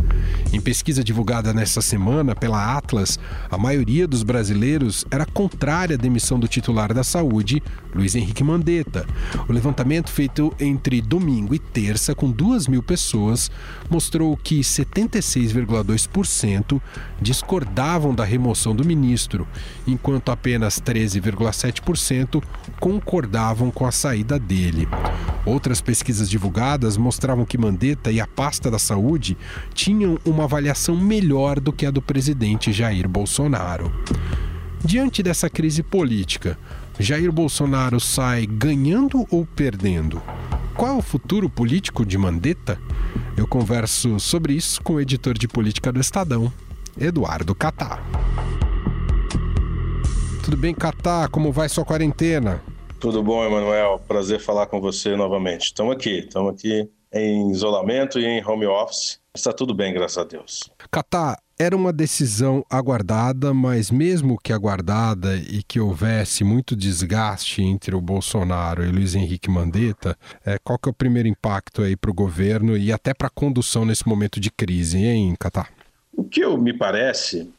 Em 0.50 0.58
pesquisa 0.58 1.04
divulgada 1.04 1.52
nesta 1.52 1.82
semana 1.82 2.34
pela 2.34 2.74
Atlas, 2.74 3.18
a 3.50 3.58
maioria 3.58 4.08
dos 4.08 4.22
brasileiros 4.22 5.04
era 5.10 5.26
contrária 5.26 5.92
à 5.92 5.98
demissão 5.98 6.40
do 6.40 6.48
titular 6.48 6.94
da 6.94 7.04
saúde, 7.04 7.62
Luiz 7.94 8.14
Henrique 8.14 8.42
Mandetta. 8.42 9.04
O 9.46 9.52
levantamento 9.52 10.10
feito 10.10 10.54
entre 10.58 11.02
domingo 11.02 11.54
e 11.54 11.58
terça, 11.58 12.14
com 12.14 12.30
duas 12.30 12.66
mil 12.66 12.82
pessoas, 12.82 13.50
mostrou 13.90 14.34
que 14.38 14.60
76,2% 14.60 16.80
discordavam 17.20 18.14
da 18.14 18.24
remoção 18.24 18.74
do 18.74 18.86
ministro, 18.86 19.46
enquanto 19.86 20.30
apenas 20.30 20.77
13,7% 20.80 22.42
concordavam 22.80 23.70
com 23.70 23.86
a 23.86 23.92
saída 23.92 24.38
dele. 24.38 24.88
Outras 25.44 25.80
pesquisas 25.80 26.28
divulgadas 26.28 26.96
mostravam 26.96 27.44
que 27.44 27.58
Mandetta 27.58 28.10
e 28.10 28.20
a 28.20 28.26
pasta 28.26 28.70
da 28.70 28.78
saúde 28.78 29.36
tinham 29.74 30.18
uma 30.24 30.44
avaliação 30.44 30.96
melhor 30.96 31.58
do 31.60 31.72
que 31.72 31.86
a 31.86 31.90
do 31.90 32.02
presidente 32.02 32.72
Jair 32.72 33.08
Bolsonaro. 33.08 33.92
Diante 34.84 35.22
dessa 35.22 35.50
crise 35.50 35.82
política, 35.82 36.58
Jair 36.98 37.32
Bolsonaro 37.32 37.98
sai 37.98 38.46
ganhando 38.46 39.26
ou 39.30 39.46
perdendo? 39.46 40.22
Qual 40.74 40.90
é 40.92 40.94
o 40.96 41.02
futuro 41.02 41.48
político 41.48 42.06
de 42.06 42.16
Mandetta? 42.16 42.78
Eu 43.36 43.46
converso 43.46 44.18
sobre 44.20 44.54
isso 44.54 44.82
com 44.82 44.94
o 44.94 45.00
editor 45.00 45.36
de 45.36 45.48
política 45.48 45.92
do 45.92 46.00
Estadão, 46.00 46.52
Eduardo 46.98 47.54
Catar. 47.54 48.00
Tudo 50.48 50.56
bem, 50.56 50.74
Catar? 50.74 51.28
Como 51.28 51.52
vai 51.52 51.68
sua 51.68 51.84
quarentena? 51.84 52.62
Tudo 52.98 53.22
bom, 53.22 53.44
Emanuel. 53.44 54.00
Prazer 54.08 54.40
falar 54.40 54.64
com 54.64 54.80
você 54.80 55.14
novamente. 55.14 55.66
Estamos 55.66 55.94
aqui, 55.94 56.20
estamos 56.20 56.54
aqui 56.54 56.88
em 57.12 57.50
isolamento 57.50 58.18
e 58.18 58.24
em 58.24 58.42
home 58.42 58.64
office. 58.64 59.20
Está 59.34 59.52
tudo 59.52 59.74
bem, 59.74 59.92
graças 59.92 60.16
a 60.16 60.24
Deus. 60.24 60.70
Catar, 60.90 61.38
era 61.58 61.76
uma 61.76 61.92
decisão 61.92 62.64
aguardada, 62.70 63.52
mas 63.52 63.90
mesmo 63.90 64.38
que 64.42 64.50
aguardada 64.50 65.36
e 65.36 65.62
que 65.62 65.78
houvesse 65.78 66.42
muito 66.44 66.74
desgaste 66.74 67.60
entre 67.60 67.94
o 67.94 68.00
Bolsonaro 68.00 68.82
e 68.82 68.90
Luiz 68.90 69.14
Henrique 69.14 69.50
Mandetta, 69.50 70.16
é, 70.46 70.56
qual 70.64 70.78
que 70.78 70.88
é 70.88 70.92
o 70.92 70.94
primeiro 70.94 71.28
impacto 71.28 71.82
aí 71.82 71.94
para 71.94 72.10
o 72.10 72.14
governo 72.14 72.74
e 72.74 72.90
até 72.90 73.12
para 73.12 73.26
a 73.26 73.30
condução 73.34 73.84
nesse 73.84 74.08
momento 74.08 74.40
de 74.40 74.50
crise, 74.50 74.96
hein, 74.96 75.36
Catar? 75.38 75.70
O 76.10 76.24
que 76.24 76.40
eu, 76.40 76.56
me 76.56 76.72
parece 76.72 77.52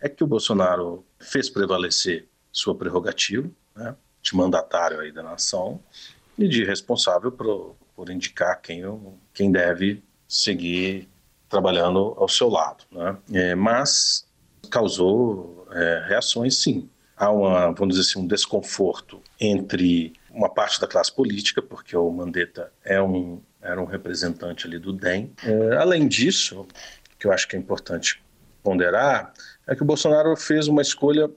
é 0.00 0.08
que 0.08 0.22
o 0.22 0.28
Bolsonaro 0.28 1.04
fez 1.18 1.50
prevalecer 1.50 2.28
sua 2.56 2.74
prerrogativa 2.74 3.48
né, 3.74 3.94
de 4.22 4.34
mandatário 4.34 5.00
aí 5.00 5.12
da 5.12 5.22
nação 5.22 5.78
e 6.38 6.48
de 6.48 6.64
responsável 6.64 7.30
por, 7.30 7.76
por 7.94 8.10
indicar 8.10 8.60
quem, 8.62 8.82
quem 9.34 9.52
deve 9.52 10.02
seguir 10.26 11.08
trabalhando 11.48 12.14
ao 12.16 12.28
seu 12.28 12.48
lado. 12.48 12.84
Né? 12.90 13.16
É, 13.32 13.54
mas 13.54 14.26
causou 14.70 15.68
é, 15.70 16.04
reações, 16.08 16.62
sim. 16.62 16.88
Há 17.16 17.30
uma, 17.30 17.72
vamos 17.72 17.96
dizer 17.96 18.10
assim, 18.10 18.20
um 18.20 18.26
desconforto 18.26 19.22
entre 19.38 20.14
uma 20.30 20.48
parte 20.48 20.80
da 20.80 20.86
classe 20.86 21.14
política, 21.14 21.62
porque 21.62 21.96
o 21.96 22.10
Mandetta 22.10 22.72
é 22.84 23.00
um, 23.00 23.40
era 23.62 23.80
um 23.80 23.86
representante 23.86 24.66
ali 24.66 24.78
do 24.78 24.92
DEM. 24.92 25.32
É, 25.42 25.76
além 25.76 26.08
disso, 26.08 26.66
que 27.18 27.26
eu 27.26 27.32
acho 27.32 27.46
que 27.48 27.56
é 27.56 27.58
importante 27.58 28.22
ponderar, 28.62 29.32
é 29.66 29.74
que 29.74 29.82
o 29.82 29.86
Bolsonaro 29.86 30.36
fez 30.36 30.68
uma 30.68 30.82
escolha 30.82 31.30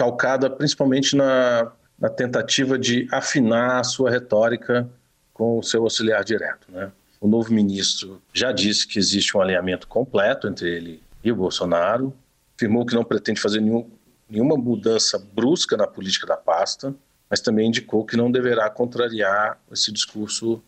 calcada 0.00 0.48
principalmente 0.48 1.14
na, 1.14 1.72
na 1.98 2.08
tentativa 2.08 2.78
de 2.78 3.06
afinar 3.12 3.80
a 3.80 3.84
sua 3.84 4.10
retórica 4.10 4.88
com 5.34 5.58
o 5.58 5.62
seu 5.62 5.82
auxiliar 5.82 6.24
direto. 6.24 6.72
Né? 6.72 6.90
O 7.20 7.28
novo 7.28 7.52
ministro 7.52 8.22
já 8.32 8.50
disse 8.50 8.88
que 8.88 8.98
existe 8.98 9.36
um 9.36 9.42
alinhamento 9.42 9.86
completo 9.86 10.48
entre 10.48 10.74
ele 10.74 11.02
e 11.22 11.30
o 11.30 11.36
Bolsonaro, 11.36 12.14
afirmou 12.56 12.86
que 12.86 12.94
não 12.94 13.04
pretende 13.04 13.42
fazer 13.42 13.60
nenhum, 13.60 13.90
nenhuma 14.26 14.56
mudança 14.56 15.18
brusca 15.34 15.76
na 15.76 15.86
política 15.86 16.26
da 16.26 16.36
pasta, 16.38 16.94
mas 17.28 17.42
também 17.42 17.68
indicou 17.68 18.02
que 18.02 18.16
não 18.16 18.32
deverá 18.32 18.70
contrariar 18.70 19.60
esse 19.70 19.92
discurso 19.92 20.62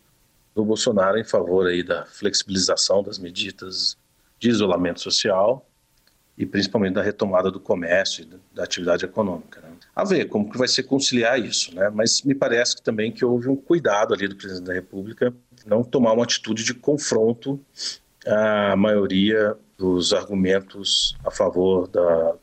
do 0.55 0.63
Bolsonaro 0.63 1.19
em 1.19 1.25
favor 1.25 1.69
aí 1.69 1.83
da 1.83 2.05
flexibilização 2.05 3.03
das 3.03 3.19
medidas 3.19 3.97
de 4.39 4.51
isolamento 4.51 5.01
social 5.01 5.67
e 6.37 6.47
principalmente 6.47 6.95
da 6.95 7.03
retomada 7.03 7.51
do 7.51 7.61
comércio 7.61 8.25
e 8.25 8.57
da 8.57 8.65
atividade 8.65 9.05
econômica. 9.05 9.61
Né? 9.61 9.69
A 9.95 10.05
ver 10.05 10.27
como 10.27 10.51
que 10.51 10.57
vai 10.57 10.69
ser 10.69 10.85
conciliar 10.85 11.39
isso, 11.39 11.75
né? 11.75 11.91
mas 11.91 12.23
me 12.23 12.35
parece 12.35 12.77
que 12.77 12.83
também 12.83 13.13
que 13.13 13.25
houve 13.25 13.49
um 13.49 13.57
cuidado 13.57 14.15
ali 14.15 14.27
do 14.27 14.37
presidente 14.37 14.67
da 14.67 14.73
República 14.73 15.33
não 15.67 15.85
tomar 15.85 16.13
uma 16.13 16.25
atitude 16.25 16.65
de 16.65 16.75
confronto 16.75 17.61
à 18.27 18.75
maioria 18.77 19.55
dos 19.77 20.13
argumentos 20.13 21.17
a 21.25 21.31
favor 21.31 21.89
da, 21.89 22.35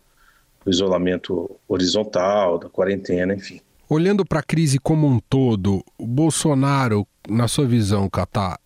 do 0.64 0.70
isolamento 0.70 1.58
horizontal, 1.68 2.60
da 2.60 2.70
quarentena, 2.70 3.34
enfim. 3.34 3.62
Olhando 3.90 4.24
para 4.24 4.40
a 4.40 4.44
crise 4.44 4.78
como 4.78 5.08
um 5.08 5.20
todo, 5.20 5.84
o 5.98 6.06
Bolsonaro, 6.06 7.08
na 7.28 7.48
sua 7.48 7.66
visão, 7.66 8.08
Catar, 8.08 8.60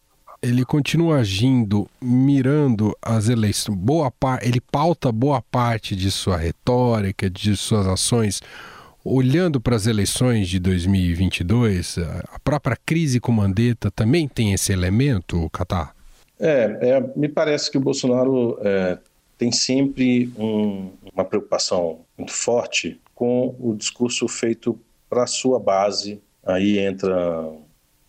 ele 0.44 0.66
continua 0.66 1.20
agindo, 1.20 1.90
mirando 2.02 2.96
as 3.02 3.30
eleições. 3.30 3.78
Boa 3.78 4.12
par, 4.12 4.46
ele 4.46 4.60
pauta 4.60 5.10
boa 5.10 5.42
parte 5.42 5.96
de 5.96 6.12
sua 6.12 6.36
retórica, 6.36 7.30
de 7.30 7.56
suas 7.56 7.88
ações, 7.88 8.42
olhando 9.06 9.62
para 9.62 9.78
as 9.78 9.88
eleições 9.88 10.50
de 10.50 10.60
2022. 10.60 11.98
A 12.30 12.40
própria 12.44 12.78
crise 12.86 13.22
com 13.22 13.32
Mandetta 13.32 13.90
também 13.90 14.28
tem 14.28 14.52
esse 14.52 14.74
elemento, 14.74 15.50
Catar? 15.50 15.96
É, 16.38 16.78
é, 16.82 17.12
me 17.16 17.30
parece 17.30 17.72
que 17.72 17.78
o 17.78 17.82
Bolsonaro 17.82 18.58
é, 18.62 18.98
tem 19.38 19.50
sempre 19.50 20.30
um, 20.38 20.92
uma 21.14 21.24
preocupação 21.24 22.00
muito 22.18 22.34
forte 22.34 23.00
com 23.16 23.56
o 23.58 23.74
discurso 23.76 24.28
feito 24.28 24.78
para 25.10 25.24
a 25.24 25.28
sua 25.28 25.58
base. 25.58 26.20
Aí 26.46 26.80
entra 26.80 27.50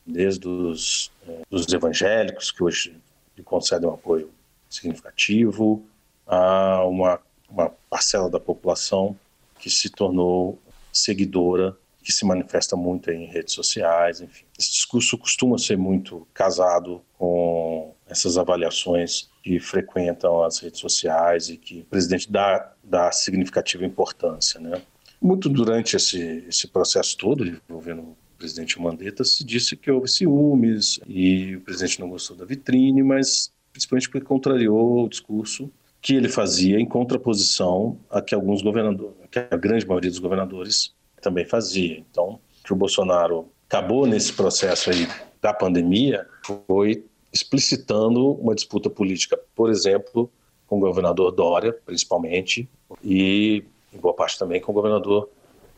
desde 0.07 0.47
os 0.47 1.11
dos 1.51 1.73
evangélicos, 1.73 2.51
que 2.53 2.63
hoje 2.63 2.97
lhe 3.37 3.43
concedem 3.43 3.89
um 3.89 3.95
apoio 3.95 4.31
significativo, 4.69 5.85
a 6.27 6.85
uma, 6.85 7.21
uma 7.49 7.71
parcela 7.89 8.29
da 8.29 8.41
população 8.41 9.17
que 9.59 9.71
se 9.71 9.89
tornou 9.91 10.59
seguidora, 10.93 11.77
que 12.03 12.13
se 12.13 12.25
manifesta 12.25 12.77
muito 12.77 13.11
em 13.11 13.27
redes 13.27 13.55
sociais, 13.55 14.21
enfim. 14.21 14.45
Esse 14.59 14.73
discurso 14.73 15.17
costuma 15.17 15.57
ser 15.57 15.79
muito 15.79 16.27
casado 16.35 17.03
com 17.17 17.95
essas 18.07 18.37
avaliações 18.37 19.31
que 19.43 19.59
frequentam 19.59 20.43
as 20.43 20.59
redes 20.59 20.81
sociais 20.81 21.49
e 21.49 21.57
que 21.57 21.81
o 21.81 21.85
presidente 21.85 22.31
dá, 22.31 22.73
dá 22.83 23.11
significativa 23.11 23.85
importância, 23.85 24.61
né? 24.61 24.83
Muito 25.21 25.49
durante 25.49 25.97
esse, 25.97 26.45
esse 26.47 26.69
processo 26.69 27.17
todo 27.17 27.47
envolvendo 27.47 28.15
presidente 28.35 28.81
Mandetta 28.81 29.25
se 29.25 29.45
disse 29.45 29.77
que 29.77 29.91
houve 29.91 30.09
ciúmes 30.09 31.01
e 31.07 31.57
o 31.57 31.61
presidente 31.61 32.01
não 32.01 32.09
gostou 32.09 32.37
da 32.37 32.45
vitrine, 32.45 33.03
mas 33.03 33.53
principalmente 33.73 34.09
porque 34.09 34.27
contrariou 34.27 35.05
o 35.05 35.09
discurso 35.09 35.71
que 36.01 36.15
ele 36.15 36.29
fazia 36.29 36.79
em 36.79 36.87
contraposição 36.87 37.99
a 38.11 38.21
que 38.21 38.35
alguns 38.35 38.61
governadores, 38.63 39.15
que 39.31 39.39
a 39.39 39.57
grande 39.57 39.87
maioria 39.87 40.11
dos 40.11 40.19
governadores 40.19 40.95
também 41.23 41.47
fazia. 41.47 41.99
Então, 42.11 42.39
que 42.63 42.73
o 42.73 42.77
Bolsonaro 42.77 43.49
acabou 43.67 44.07
nesse 44.07 44.33
processo 44.33 44.91
aí 44.91 45.09
da 45.41 45.53
pandemia 45.53 46.27
foi 46.67 47.05
explicitando 47.33 48.33
uma 48.33 48.55
disputa 48.55 48.89
política, 48.89 49.39
por 49.55 49.71
exemplo, 49.71 50.31
com 50.67 50.77
o 50.77 50.81
governador 50.81 51.33
Dória, 51.33 51.73
principalmente, 51.85 52.69
e 53.03 53.65
em 53.93 53.99
boa 53.99 54.15
parte 54.15 54.39
também 54.39 54.61
com 54.61 54.73
o 54.73 54.75
governador 54.75 55.29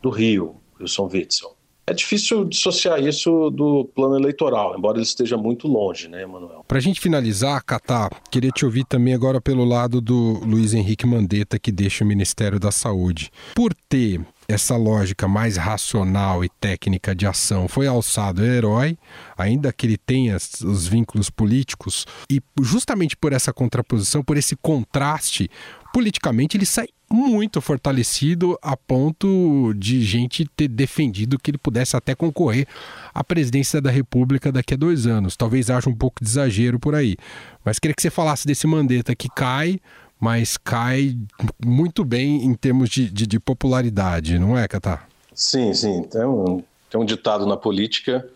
do 0.03 0.11
Rio, 0.11 0.57
Wilson 0.79 1.09
Witzel. 1.13 1.56
É 1.89 1.95
difícil 1.95 2.45
dissociar 2.45 3.01
isso 3.01 3.49
do 3.51 3.85
plano 3.95 4.17
eleitoral, 4.17 4.77
embora 4.77 4.99
ele 4.99 5.05
esteja 5.05 5.37
muito 5.37 5.69
longe, 5.69 6.09
né, 6.09 6.23
Emanuel? 6.23 6.65
Para 6.67 6.79
a 6.79 6.81
gente 6.81 7.01
finalizar, 7.01 7.63
Catá, 7.65 8.11
queria 8.29 8.51
te 8.51 8.65
ouvir 8.65 8.85
também 8.85 9.15
agora 9.15 9.41
pelo 9.41 9.65
lado 9.65 10.01
do 10.01 10.41
Luiz 10.45 10.75
Henrique 10.75 11.07
Mandetta, 11.07 11.61
que 11.61 11.71
deixa 11.71 12.03
o 12.03 12.07
Ministério 12.07 12.59
da 12.59 12.73
Saúde. 12.73 13.31
Por 13.55 13.73
ter 13.89 14.21
essa 14.49 14.77
lógica 14.77 15.27
mais 15.27 15.57
racional 15.57 16.45
e 16.45 16.49
técnica 16.49 17.15
de 17.15 17.27
ação 17.27 17.69
foi 17.69 17.87
alçado 17.87 18.45
herói, 18.45 18.97
ainda 19.37 19.73
que 19.73 19.87
ele 19.87 19.97
tenha 19.97 20.37
os 20.37 20.87
vínculos 20.87 21.31
políticos, 21.31 22.07
e 22.31 22.41
justamente 22.61 23.17
por 23.17 23.33
essa 23.33 23.53
contraposição, 23.53 24.23
por 24.23 24.37
esse 24.37 24.57
contraste, 24.57 25.51
politicamente 25.93 26.57
ele 26.57 26.67
sai 26.67 26.89
muito 27.11 27.61
fortalecido 27.61 28.59
a 28.61 28.77
ponto 28.77 29.73
de 29.75 30.03
gente 30.03 30.45
ter 30.57 30.69
defendido 30.69 31.39
que 31.39 31.51
ele 31.51 31.59
pudesse 31.59 31.97
até 31.97 32.15
concorrer 32.15 32.67
à 33.15 33.23
presidência 33.23 33.81
da 33.81 33.91
República 33.91 34.51
daqui 34.51 34.75
a 34.75 34.77
dois 34.77 35.07
anos. 35.07 35.37
Talvez 35.37 35.71
haja 35.71 35.89
um 35.89 35.95
pouco 35.95 36.23
de 36.23 36.29
exagero 36.29 36.81
por 36.81 36.95
aí. 36.95 37.17
Mas 37.65 37.79
queria 37.79 37.95
que 37.95 38.03
você 38.03 38.11
falasse 38.11 38.47
desse 38.47 38.67
Mandetta 38.67 39.15
que 39.15 39.29
cai, 39.29 39.79
mas 40.19 40.57
cai 40.57 41.17
muito 41.65 42.05
bem 42.05 42.45
em 42.45 42.55
termos 42.55 42.89
de, 42.89 43.11
de, 43.11 43.27
de 43.27 43.39
popularidade, 43.39 44.39
não 44.39 44.59
é, 44.59 44.67
Catar? 44.67 45.09
Sim, 45.35 45.75
sim. 45.75 46.03
Tem 46.05 46.25
um, 46.25 46.63
tem 46.91 47.01
um 47.01 47.05
ditado 47.05 47.47
na 47.47 47.57
política 47.57 48.27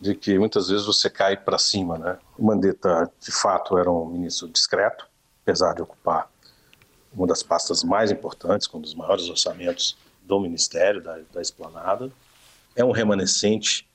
de 0.00 0.14
que 0.14 0.38
muitas 0.38 0.68
vezes 0.68 0.84
você 0.84 1.08
cai 1.08 1.36
para 1.36 1.58
cima, 1.58 1.96
né? 1.96 2.18
O 2.36 2.44
Mandetta, 2.44 3.10
de 3.20 3.32
fato, 3.32 3.78
era 3.78 3.90
um 3.90 4.06
ministro 4.06 4.48
discreto, 4.48 5.06
apesar 5.42 5.74
de 5.74 5.82
ocupar 5.82 6.28
uma 7.12 7.26
das 7.26 7.42
pastas 7.42 7.82
mais 7.82 8.10
importantes, 8.10 8.66
com 8.66 8.78
um 8.78 8.80
dos 8.80 8.94
maiores 8.94 9.28
orçamentos 9.28 9.96
do 10.22 10.38
Ministério, 10.40 11.02
da, 11.02 11.18
da 11.32 11.40
Esplanada. 11.40 12.10
É 12.76 12.84
um 12.84 12.90
remanescente 12.90 13.86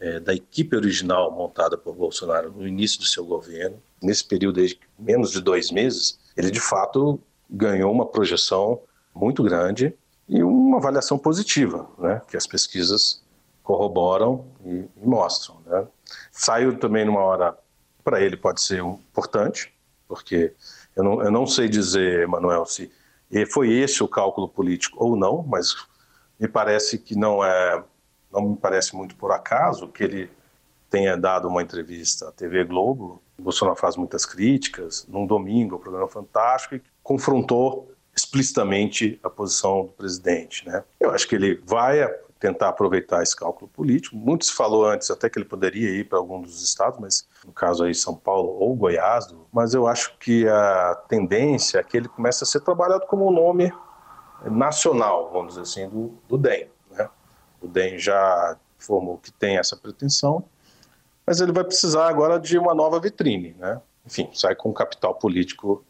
é, 0.00 0.20
da 0.20 0.32
equipe 0.32 0.76
original 0.76 1.30
montada 1.30 1.76
por 1.76 1.94
Bolsonaro 1.94 2.52
no 2.52 2.66
início 2.66 3.00
do 3.00 3.04
seu 3.04 3.24
governo. 3.24 3.76
Nesse 4.00 4.24
período 4.24 4.64
de 4.64 4.78
menos 4.98 5.32
de 5.32 5.40
dois 5.40 5.70
meses, 5.70 6.18
ele 6.38 6.52
de 6.52 6.60
fato 6.60 7.20
ganhou 7.50 7.92
uma 7.92 8.06
projeção 8.06 8.80
muito 9.12 9.42
grande 9.42 9.92
e 10.28 10.42
uma 10.42 10.76
avaliação 10.76 11.18
positiva, 11.18 11.88
né, 11.98 12.22
que 12.28 12.36
as 12.36 12.46
pesquisas 12.46 13.22
corroboram 13.62 14.44
e, 14.64 14.88
e 15.02 15.04
mostram. 15.06 15.56
Né. 15.66 15.86
Saiu 16.30 16.78
também 16.78 17.04
numa 17.04 17.20
hora, 17.20 17.58
para 18.04 18.20
ele 18.20 18.36
pode 18.36 18.62
ser 18.62 18.80
importante, 18.80 19.74
porque 20.06 20.54
eu 20.94 21.02
não, 21.02 21.22
eu 21.22 21.30
não 21.30 21.46
sei 21.46 21.68
dizer, 21.68 22.26
Manuel, 22.28 22.64
se 22.64 22.90
foi 23.50 23.72
esse 23.72 24.02
o 24.02 24.08
cálculo 24.08 24.48
político 24.48 25.04
ou 25.04 25.16
não, 25.16 25.42
mas 25.42 25.74
me 26.38 26.46
parece 26.46 26.98
que 26.98 27.16
não 27.16 27.44
é, 27.44 27.82
não 28.32 28.50
me 28.50 28.56
parece 28.56 28.94
muito 28.94 29.16
por 29.16 29.32
acaso 29.32 29.88
que 29.88 30.04
ele 30.04 30.30
tenha 30.90 31.16
dado 31.16 31.48
uma 31.48 31.62
entrevista 31.62 32.28
à 32.28 32.32
TV 32.32 32.64
Globo. 32.64 33.22
Bolsonaro 33.38 33.76
faz 33.76 33.96
muitas 33.96 34.24
críticas 34.24 35.06
num 35.08 35.26
domingo, 35.26 35.76
o 35.76 35.78
programa 35.78 36.08
Fantástico, 36.08 36.76
e 36.76 36.82
confrontou 37.02 37.92
explicitamente 38.14 39.18
a 39.22 39.30
posição 39.30 39.84
do 39.84 39.92
presidente. 39.92 40.66
Né? 40.66 40.82
Eu 40.98 41.10
acho 41.10 41.28
que 41.28 41.34
ele 41.34 41.62
vai 41.64 42.04
tentar 42.38 42.68
aproveitar 42.68 43.22
esse 43.22 43.34
cálculo 43.34 43.68
político. 43.68 44.16
Muito 44.16 44.44
se 44.44 44.52
falou 44.52 44.86
antes 44.86 45.10
até 45.10 45.28
que 45.28 45.38
ele 45.38 45.44
poderia 45.44 45.90
ir 45.90 46.08
para 46.08 46.18
algum 46.18 46.40
dos 46.40 46.62
estados, 46.62 46.98
mas 47.00 47.28
no 47.44 47.52
caso 47.52 47.84
aí 47.84 47.94
São 47.94 48.14
Paulo 48.14 48.50
ou 48.60 48.74
Goiás, 48.74 49.34
mas 49.52 49.74
eu 49.74 49.86
acho 49.86 50.16
que 50.18 50.48
a 50.48 50.94
tendência 51.08 51.78
é 51.78 51.82
que 51.82 51.96
ele 51.96 52.08
comece 52.08 52.44
a 52.44 52.46
ser 52.46 52.60
trabalhado 52.60 53.06
como 53.06 53.28
um 53.28 53.32
nome 53.32 53.72
nacional, 54.44 55.30
vamos 55.32 55.54
dizer 55.54 55.62
assim, 55.62 55.88
do, 55.88 56.14
do 56.28 56.38
DEM. 56.38 56.68
Né? 56.92 57.08
O 57.60 57.66
DEM 57.66 57.98
já 57.98 58.56
informou 58.78 59.18
que 59.18 59.32
tem 59.32 59.58
essa 59.58 59.76
pretensão, 59.76 60.44
mas 61.28 61.42
ele 61.42 61.52
vai 61.52 61.62
precisar 61.62 62.08
agora 62.08 62.40
de 62.40 62.56
uma 62.56 62.74
nova 62.74 62.98
vitrine. 62.98 63.54
Né? 63.58 63.78
Enfim, 64.06 64.30
sai 64.32 64.54
com 64.54 64.72
capital 64.72 65.14
político 65.14 65.84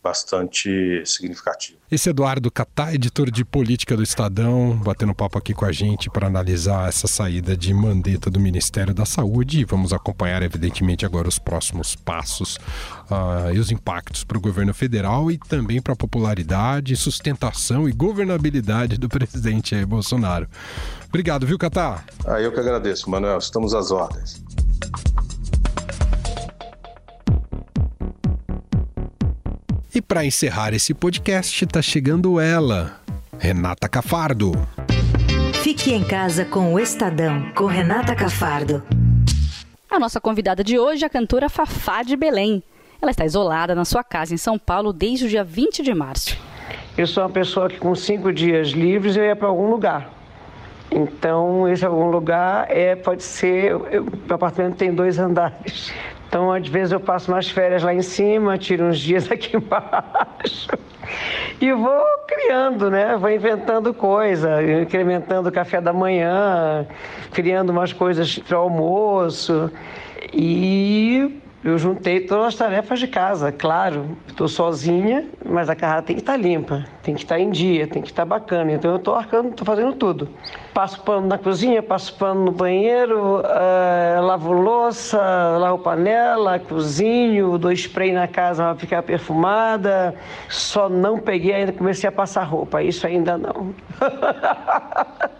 bastante 0.00 1.02
significativo. 1.04 1.78
Esse 1.90 2.08
é 2.08 2.10
Eduardo 2.10 2.48
Catá, 2.48 2.94
editor 2.94 3.28
de 3.28 3.44
política 3.44 3.96
do 3.96 4.04
Estadão, 4.04 4.76
batendo 4.76 5.12
papo 5.12 5.36
aqui 5.36 5.52
com 5.52 5.64
a 5.64 5.72
gente 5.72 6.08
para 6.08 6.28
analisar 6.28 6.88
essa 6.88 7.08
saída 7.08 7.56
de 7.56 7.74
mandeta 7.74 8.30
do 8.30 8.38
Ministério 8.38 8.94
da 8.94 9.04
Saúde 9.04 9.58
e 9.58 9.64
vamos 9.64 9.92
acompanhar, 9.92 10.40
evidentemente, 10.44 11.04
agora 11.04 11.26
os 11.26 11.40
próximos 11.40 11.96
passos 11.96 12.54
uh, 13.10 13.52
e 13.52 13.58
os 13.58 13.72
impactos 13.72 14.22
para 14.22 14.38
o 14.38 14.40
governo 14.40 14.72
federal 14.72 15.28
e 15.28 15.36
também 15.36 15.82
para 15.82 15.94
a 15.94 15.96
popularidade, 15.96 16.94
sustentação 16.94 17.88
e 17.88 17.92
governabilidade 17.92 18.98
do 18.98 19.08
presidente 19.10 19.70
Jair 19.70 19.88
Bolsonaro. 19.88 20.46
Obrigado, 21.08 21.44
viu, 21.44 21.58
Catá? 21.58 22.04
Ah, 22.24 22.40
eu 22.40 22.52
que 22.52 22.60
agradeço, 22.60 23.10
Manuel. 23.10 23.38
Estamos 23.38 23.74
às 23.74 23.90
ordens. 23.90 24.45
E 29.94 30.02
para 30.02 30.26
encerrar 30.26 30.74
esse 30.74 30.92
podcast, 30.92 31.64
está 31.64 31.80
chegando 31.80 32.38
ela, 32.38 33.00
Renata 33.38 33.88
Cafardo. 33.88 34.52
Fique 35.62 35.92
em 35.92 36.04
casa 36.04 36.44
com 36.44 36.74
o 36.74 36.78
Estadão, 36.78 37.50
com 37.54 37.64
Renata 37.64 38.14
Cafardo. 38.14 38.82
A 39.90 39.98
nossa 39.98 40.20
convidada 40.20 40.62
de 40.62 40.78
hoje 40.78 41.02
é 41.02 41.06
a 41.06 41.10
cantora 41.10 41.48
Fafá 41.48 42.02
de 42.02 42.14
Belém. 42.14 42.62
Ela 43.00 43.10
está 43.10 43.24
isolada 43.24 43.74
na 43.74 43.86
sua 43.86 44.04
casa 44.04 44.34
em 44.34 44.36
São 44.36 44.58
Paulo 44.58 44.92
desde 44.92 45.24
o 45.24 45.28
dia 45.30 45.42
20 45.42 45.82
de 45.82 45.94
março. 45.94 46.36
Eu 46.98 47.06
sou 47.06 47.22
uma 47.22 47.30
pessoa 47.30 47.68
que 47.68 47.78
com 47.78 47.94
cinco 47.94 48.32
dias 48.32 48.68
livres 48.68 49.16
eu 49.16 49.24
ia 49.24 49.34
para 49.34 49.48
algum 49.48 49.70
lugar. 49.70 50.15
Então, 50.90 51.68
esse 51.68 51.84
algum 51.84 52.10
lugar 52.10 52.66
é, 52.70 52.94
pode 52.94 53.22
ser. 53.22 53.70
Eu, 53.70 54.04
meu 54.04 54.34
apartamento 54.34 54.76
tem 54.76 54.94
dois 54.94 55.18
andares. 55.18 55.92
Então, 56.28 56.52
às 56.52 56.66
vezes, 56.68 56.92
eu 56.92 57.00
passo 57.00 57.30
umas 57.32 57.48
férias 57.48 57.82
lá 57.82 57.94
em 57.94 58.02
cima, 58.02 58.58
tiro 58.58 58.84
uns 58.84 58.98
dias 58.98 59.30
aqui 59.32 59.56
embaixo. 59.56 60.68
E 61.60 61.72
vou 61.72 62.04
criando, 62.26 62.90
né? 62.90 63.16
Vou 63.16 63.30
inventando 63.30 63.94
coisa, 63.94 64.62
incrementando 64.82 65.48
o 65.48 65.52
café 65.52 65.80
da 65.80 65.92
manhã, 65.92 66.86
criando 67.32 67.70
umas 67.70 67.92
coisas 67.92 68.38
para 68.38 68.58
almoço. 68.58 69.70
E 70.32 71.40
eu 71.66 71.76
juntei 71.78 72.20
todas 72.20 72.46
as 72.46 72.54
tarefas 72.54 73.00
de 73.00 73.08
casa, 73.08 73.50
claro. 73.50 74.16
Estou 74.28 74.46
sozinha, 74.46 75.28
mas 75.44 75.68
a 75.68 75.74
casa 75.74 76.00
tem 76.00 76.14
que 76.14 76.22
estar 76.22 76.34
tá 76.34 76.38
limpa, 76.38 76.84
tem 77.02 77.12
que 77.12 77.24
estar 77.24 77.34
tá 77.34 77.40
em 77.40 77.50
dia, 77.50 77.88
tem 77.88 78.00
que 78.00 78.08
estar 78.08 78.22
tá 78.22 78.26
bacana. 78.26 78.70
Então 78.70 78.92
eu 78.92 78.98
estou 78.98 79.16
arcando, 79.16 79.48
estou 79.48 79.66
fazendo 79.66 79.92
tudo. 79.94 80.28
Passo 80.72 81.02
pano 81.02 81.26
na 81.26 81.36
cozinha, 81.36 81.82
passo 81.82 82.14
pano 82.14 82.44
no 82.44 82.52
banheiro, 82.52 83.40
uh, 83.40 84.22
lavo 84.22 84.52
louça, 84.52 85.18
lavo 85.58 85.78
panela, 85.78 86.60
cozinho, 86.60 87.58
dou 87.58 87.72
spray 87.72 88.12
na 88.12 88.28
casa 88.28 88.62
para 88.62 88.76
ficar 88.76 89.02
perfumada. 89.02 90.14
Só 90.48 90.88
não 90.88 91.18
peguei 91.18 91.52
ainda, 91.52 91.72
comecei 91.72 92.08
a 92.08 92.12
passar 92.12 92.44
roupa. 92.44 92.80
Isso 92.80 93.04
ainda 93.08 93.36
não. 93.36 93.74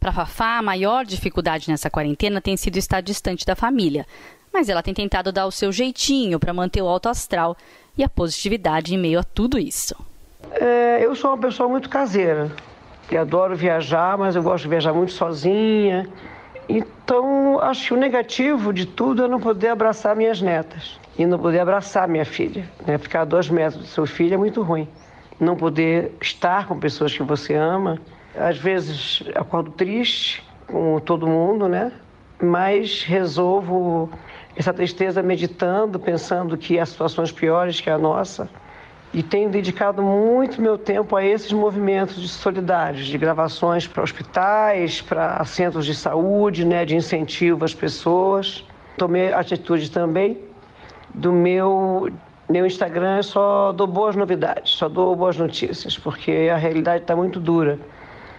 Para 0.00 0.10
Fafá, 0.10 0.58
a 0.58 0.62
maior 0.62 1.04
dificuldade 1.04 1.70
nessa 1.70 1.88
quarentena 1.88 2.40
tem 2.40 2.56
sido 2.56 2.76
estar 2.76 3.00
distante 3.00 3.46
da 3.46 3.54
família 3.54 4.04
mas 4.52 4.68
ela 4.68 4.82
tem 4.82 4.94
tentado 4.94 5.32
dar 5.32 5.46
o 5.46 5.50
seu 5.50 5.72
jeitinho 5.72 6.38
para 6.38 6.52
manter 6.52 6.82
o 6.82 6.88
alto 6.88 7.08
astral 7.08 7.56
e 7.96 8.04
a 8.04 8.08
positividade 8.08 8.94
em 8.94 8.98
meio 8.98 9.18
a 9.18 9.24
tudo 9.24 9.58
isso. 9.58 9.94
É, 10.52 11.04
eu 11.04 11.14
sou 11.14 11.30
uma 11.30 11.38
pessoa 11.38 11.68
muito 11.68 11.88
caseira. 11.88 12.50
Eu 13.10 13.20
adoro 13.20 13.56
viajar, 13.56 14.16
mas 14.16 14.36
eu 14.36 14.42
gosto 14.42 14.64
de 14.64 14.70
viajar 14.70 14.92
muito 14.92 15.12
sozinha. 15.12 16.08
Então, 16.68 17.58
acho 17.60 17.88
que 17.88 17.94
o 17.94 17.96
negativo 17.96 18.72
de 18.72 18.86
tudo 18.86 19.24
é 19.24 19.28
não 19.28 19.40
poder 19.40 19.68
abraçar 19.68 20.16
minhas 20.16 20.40
netas 20.40 20.98
e 21.18 21.26
não 21.26 21.38
poder 21.38 21.60
abraçar 21.60 22.08
minha 22.08 22.24
filha. 22.24 22.64
Né? 22.86 22.96
Ficar 22.98 23.22
a 23.22 23.24
dois 23.24 23.48
metros 23.48 23.82
do 23.82 23.86
seu 23.86 24.06
filho 24.06 24.34
é 24.34 24.36
muito 24.36 24.62
ruim. 24.62 24.88
Não 25.38 25.56
poder 25.56 26.12
estar 26.20 26.66
com 26.66 26.78
pessoas 26.78 27.12
que 27.12 27.22
você 27.22 27.54
ama. 27.54 27.98
Às 28.34 28.56
vezes 28.56 29.22
acordo 29.34 29.70
triste, 29.72 30.42
como 30.66 31.00
todo 31.00 31.26
mundo, 31.26 31.68
né? 31.68 31.92
Mas 32.40 33.02
resolvo 33.02 34.10
essa 34.56 34.72
tristeza 34.72 35.22
meditando, 35.22 35.98
pensando 35.98 36.56
que 36.56 36.78
há 36.78 36.86
situações 36.86 37.32
piores 37.32 37.80
que 37.80 37.88
a 37.88 37.98
nossa. 37.98 38.48
E 39.14 39.22
tenho 39.22 39.50
dedicado 39.50 40.02
muito 40.02 40.60
meu 40.60 40.78
tempo 40.78 41.14
a 41.16 41.24
esses 41.24 41.52
movimentos 41.52 42.20
de 42.20 42.28
solidariedade, 42.28 43.10
de 43.10 43.18
gravações 43.18 43.86
para 43.86 44.02
hospitais, 44.02 45.02
para 45.02 45.44
centros 45.44 45.84
de 45.84 45.94
saúde, 45.94 46.64
né, 46.64 46.84
de 46.84 46.96
incentivo 46.96 47.64
às 47.64 47.74
pessoas. 47.74 48.64
Tomei 48.96 49.32
atitude 49.32 49.90
também 49.90 50.38
do 51.14 51.32
meu 51.32 52.10
meu 52.48 52.66
Instagram 52.66 53.16
eu 53.16 53.22
só 53.22 53.72
dou 53.72 53.86
boas 53.86 54.14
novidades, 54.14 54.72
só 54.72 54.86
dou 54.86 55.16
boas 55.16 55.38
notícias, 55.38 55.96
porque 55.96 56.50
a 56.52 56.56
realidade 56.56 57.02
está 57.04 57.16
muito 57.16 57.40
dura. 57.40 57.78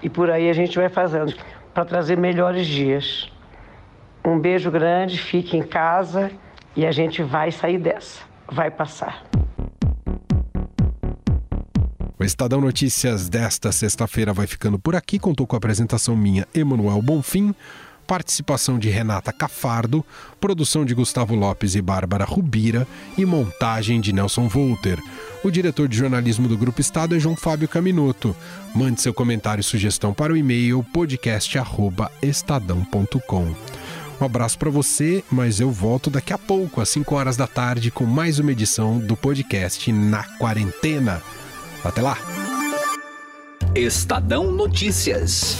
E 0.04 0.10
por 0.10 0.30
aí 0.30 0.50
a 0.50 0.54
gente 0.54 0.78
vai 0.78 0.88
fazendo 0.88 1.34
para 1.74 1.84
trazer 1.84 2.16
melhores 2.16 2.68
dias. 2.68 3.32
Um 4.26 4.40
beijo 4.40 4.72
grande, 4.72 5.18
fique 5.18 5.58
em 5.58 5.64
casa 5.64 6.32
e 6.76 6.86
a 6.86 6.92
gente 6.92 7.22
vai 7.22 7.52
sair 7.52 7.78
dessa. 7.78 8.22
Vai 8.50 8.72
passar. 8.72 9.24
O 12.20 12.24
Estadão 12.24 12.62
Notícias 12.62 13.28
desta 13.28 13.72
sexta-feira 13.72 14.32
vai 14.32 14.48
ficando 14.48 14.80
por 14.80 14.96
aqui. 14.96 15.20
Contou 15.20 15.46
com 15.46 15.56
a 15.56 15.58
apresentação 15.58 16.16
minha, 16.16 16.48
Emanuel 16.54 17.02
Bonfim, 17.02 17.54
participação 18.08 18.80
de 18.80 18.90
Renata 18.90 19.34
Cafardo, 19.34 20.06
produção 20.40 20.86
de 20.86 20.94
Gustavo 20.94 21.36
Lopes 21.36 21.76
e 21.76 21.82
Bárbara 21.82 22.24
Rubira 22.24 22.88
e 23.18 23.26
montagem 23.26 24.00
de 24.00 24.14
Nelson 24.14 24.48
Volter. 24.48 25.00
O 25.44 25.52
diretor 25.52 25.90
de 25.90 25.98
jornalismo 25.98 26.48
do 26.48 26.58
Grupo 26.58 26.80
Estado 26.80 27.14
é 27.14 27.20
João 27.20 27.36
Fábio 27.36 27.68
Caminoto. 27.68 28.34
Mande 28.74 29.02
seu 29.02 29.14
comentário 29.14 29.60
e 29.60 29.64
sugestão 29.64 30.14
para 30.14 30.32
o 30.32 30.38
e-mail 30.38 30.82
podcast@estadão.com. 30.94 33.83
Um 34.20 34.26
abraço 34.26 34.58
para 34.58 34.70
você, 34.70 35.24
mas 35.32 35.60
eu 35.60 35.72
volto 35.72 36.10
daqui 36.10 36.34
a 36.34 36.38
pouco, 36.38 36.82
às 36.82 36.90
5 36.90 37.16
horas 37.16 37.36
da 37.36 37.48
tarde, 37.48 37.92
com 37.92 38.06
mais 38.06 38.40
uma 38.40 38.52
edição 38.52 38.98
do 39.00 39.16
podcast 39.16 39.92
Na 39.92 40.24
Quarentena. 40.38 41.22
Até 41.84 42.02
lá! 42.02 42.18
Estadão 43.76 44.52
Notícias. 44.52 45.58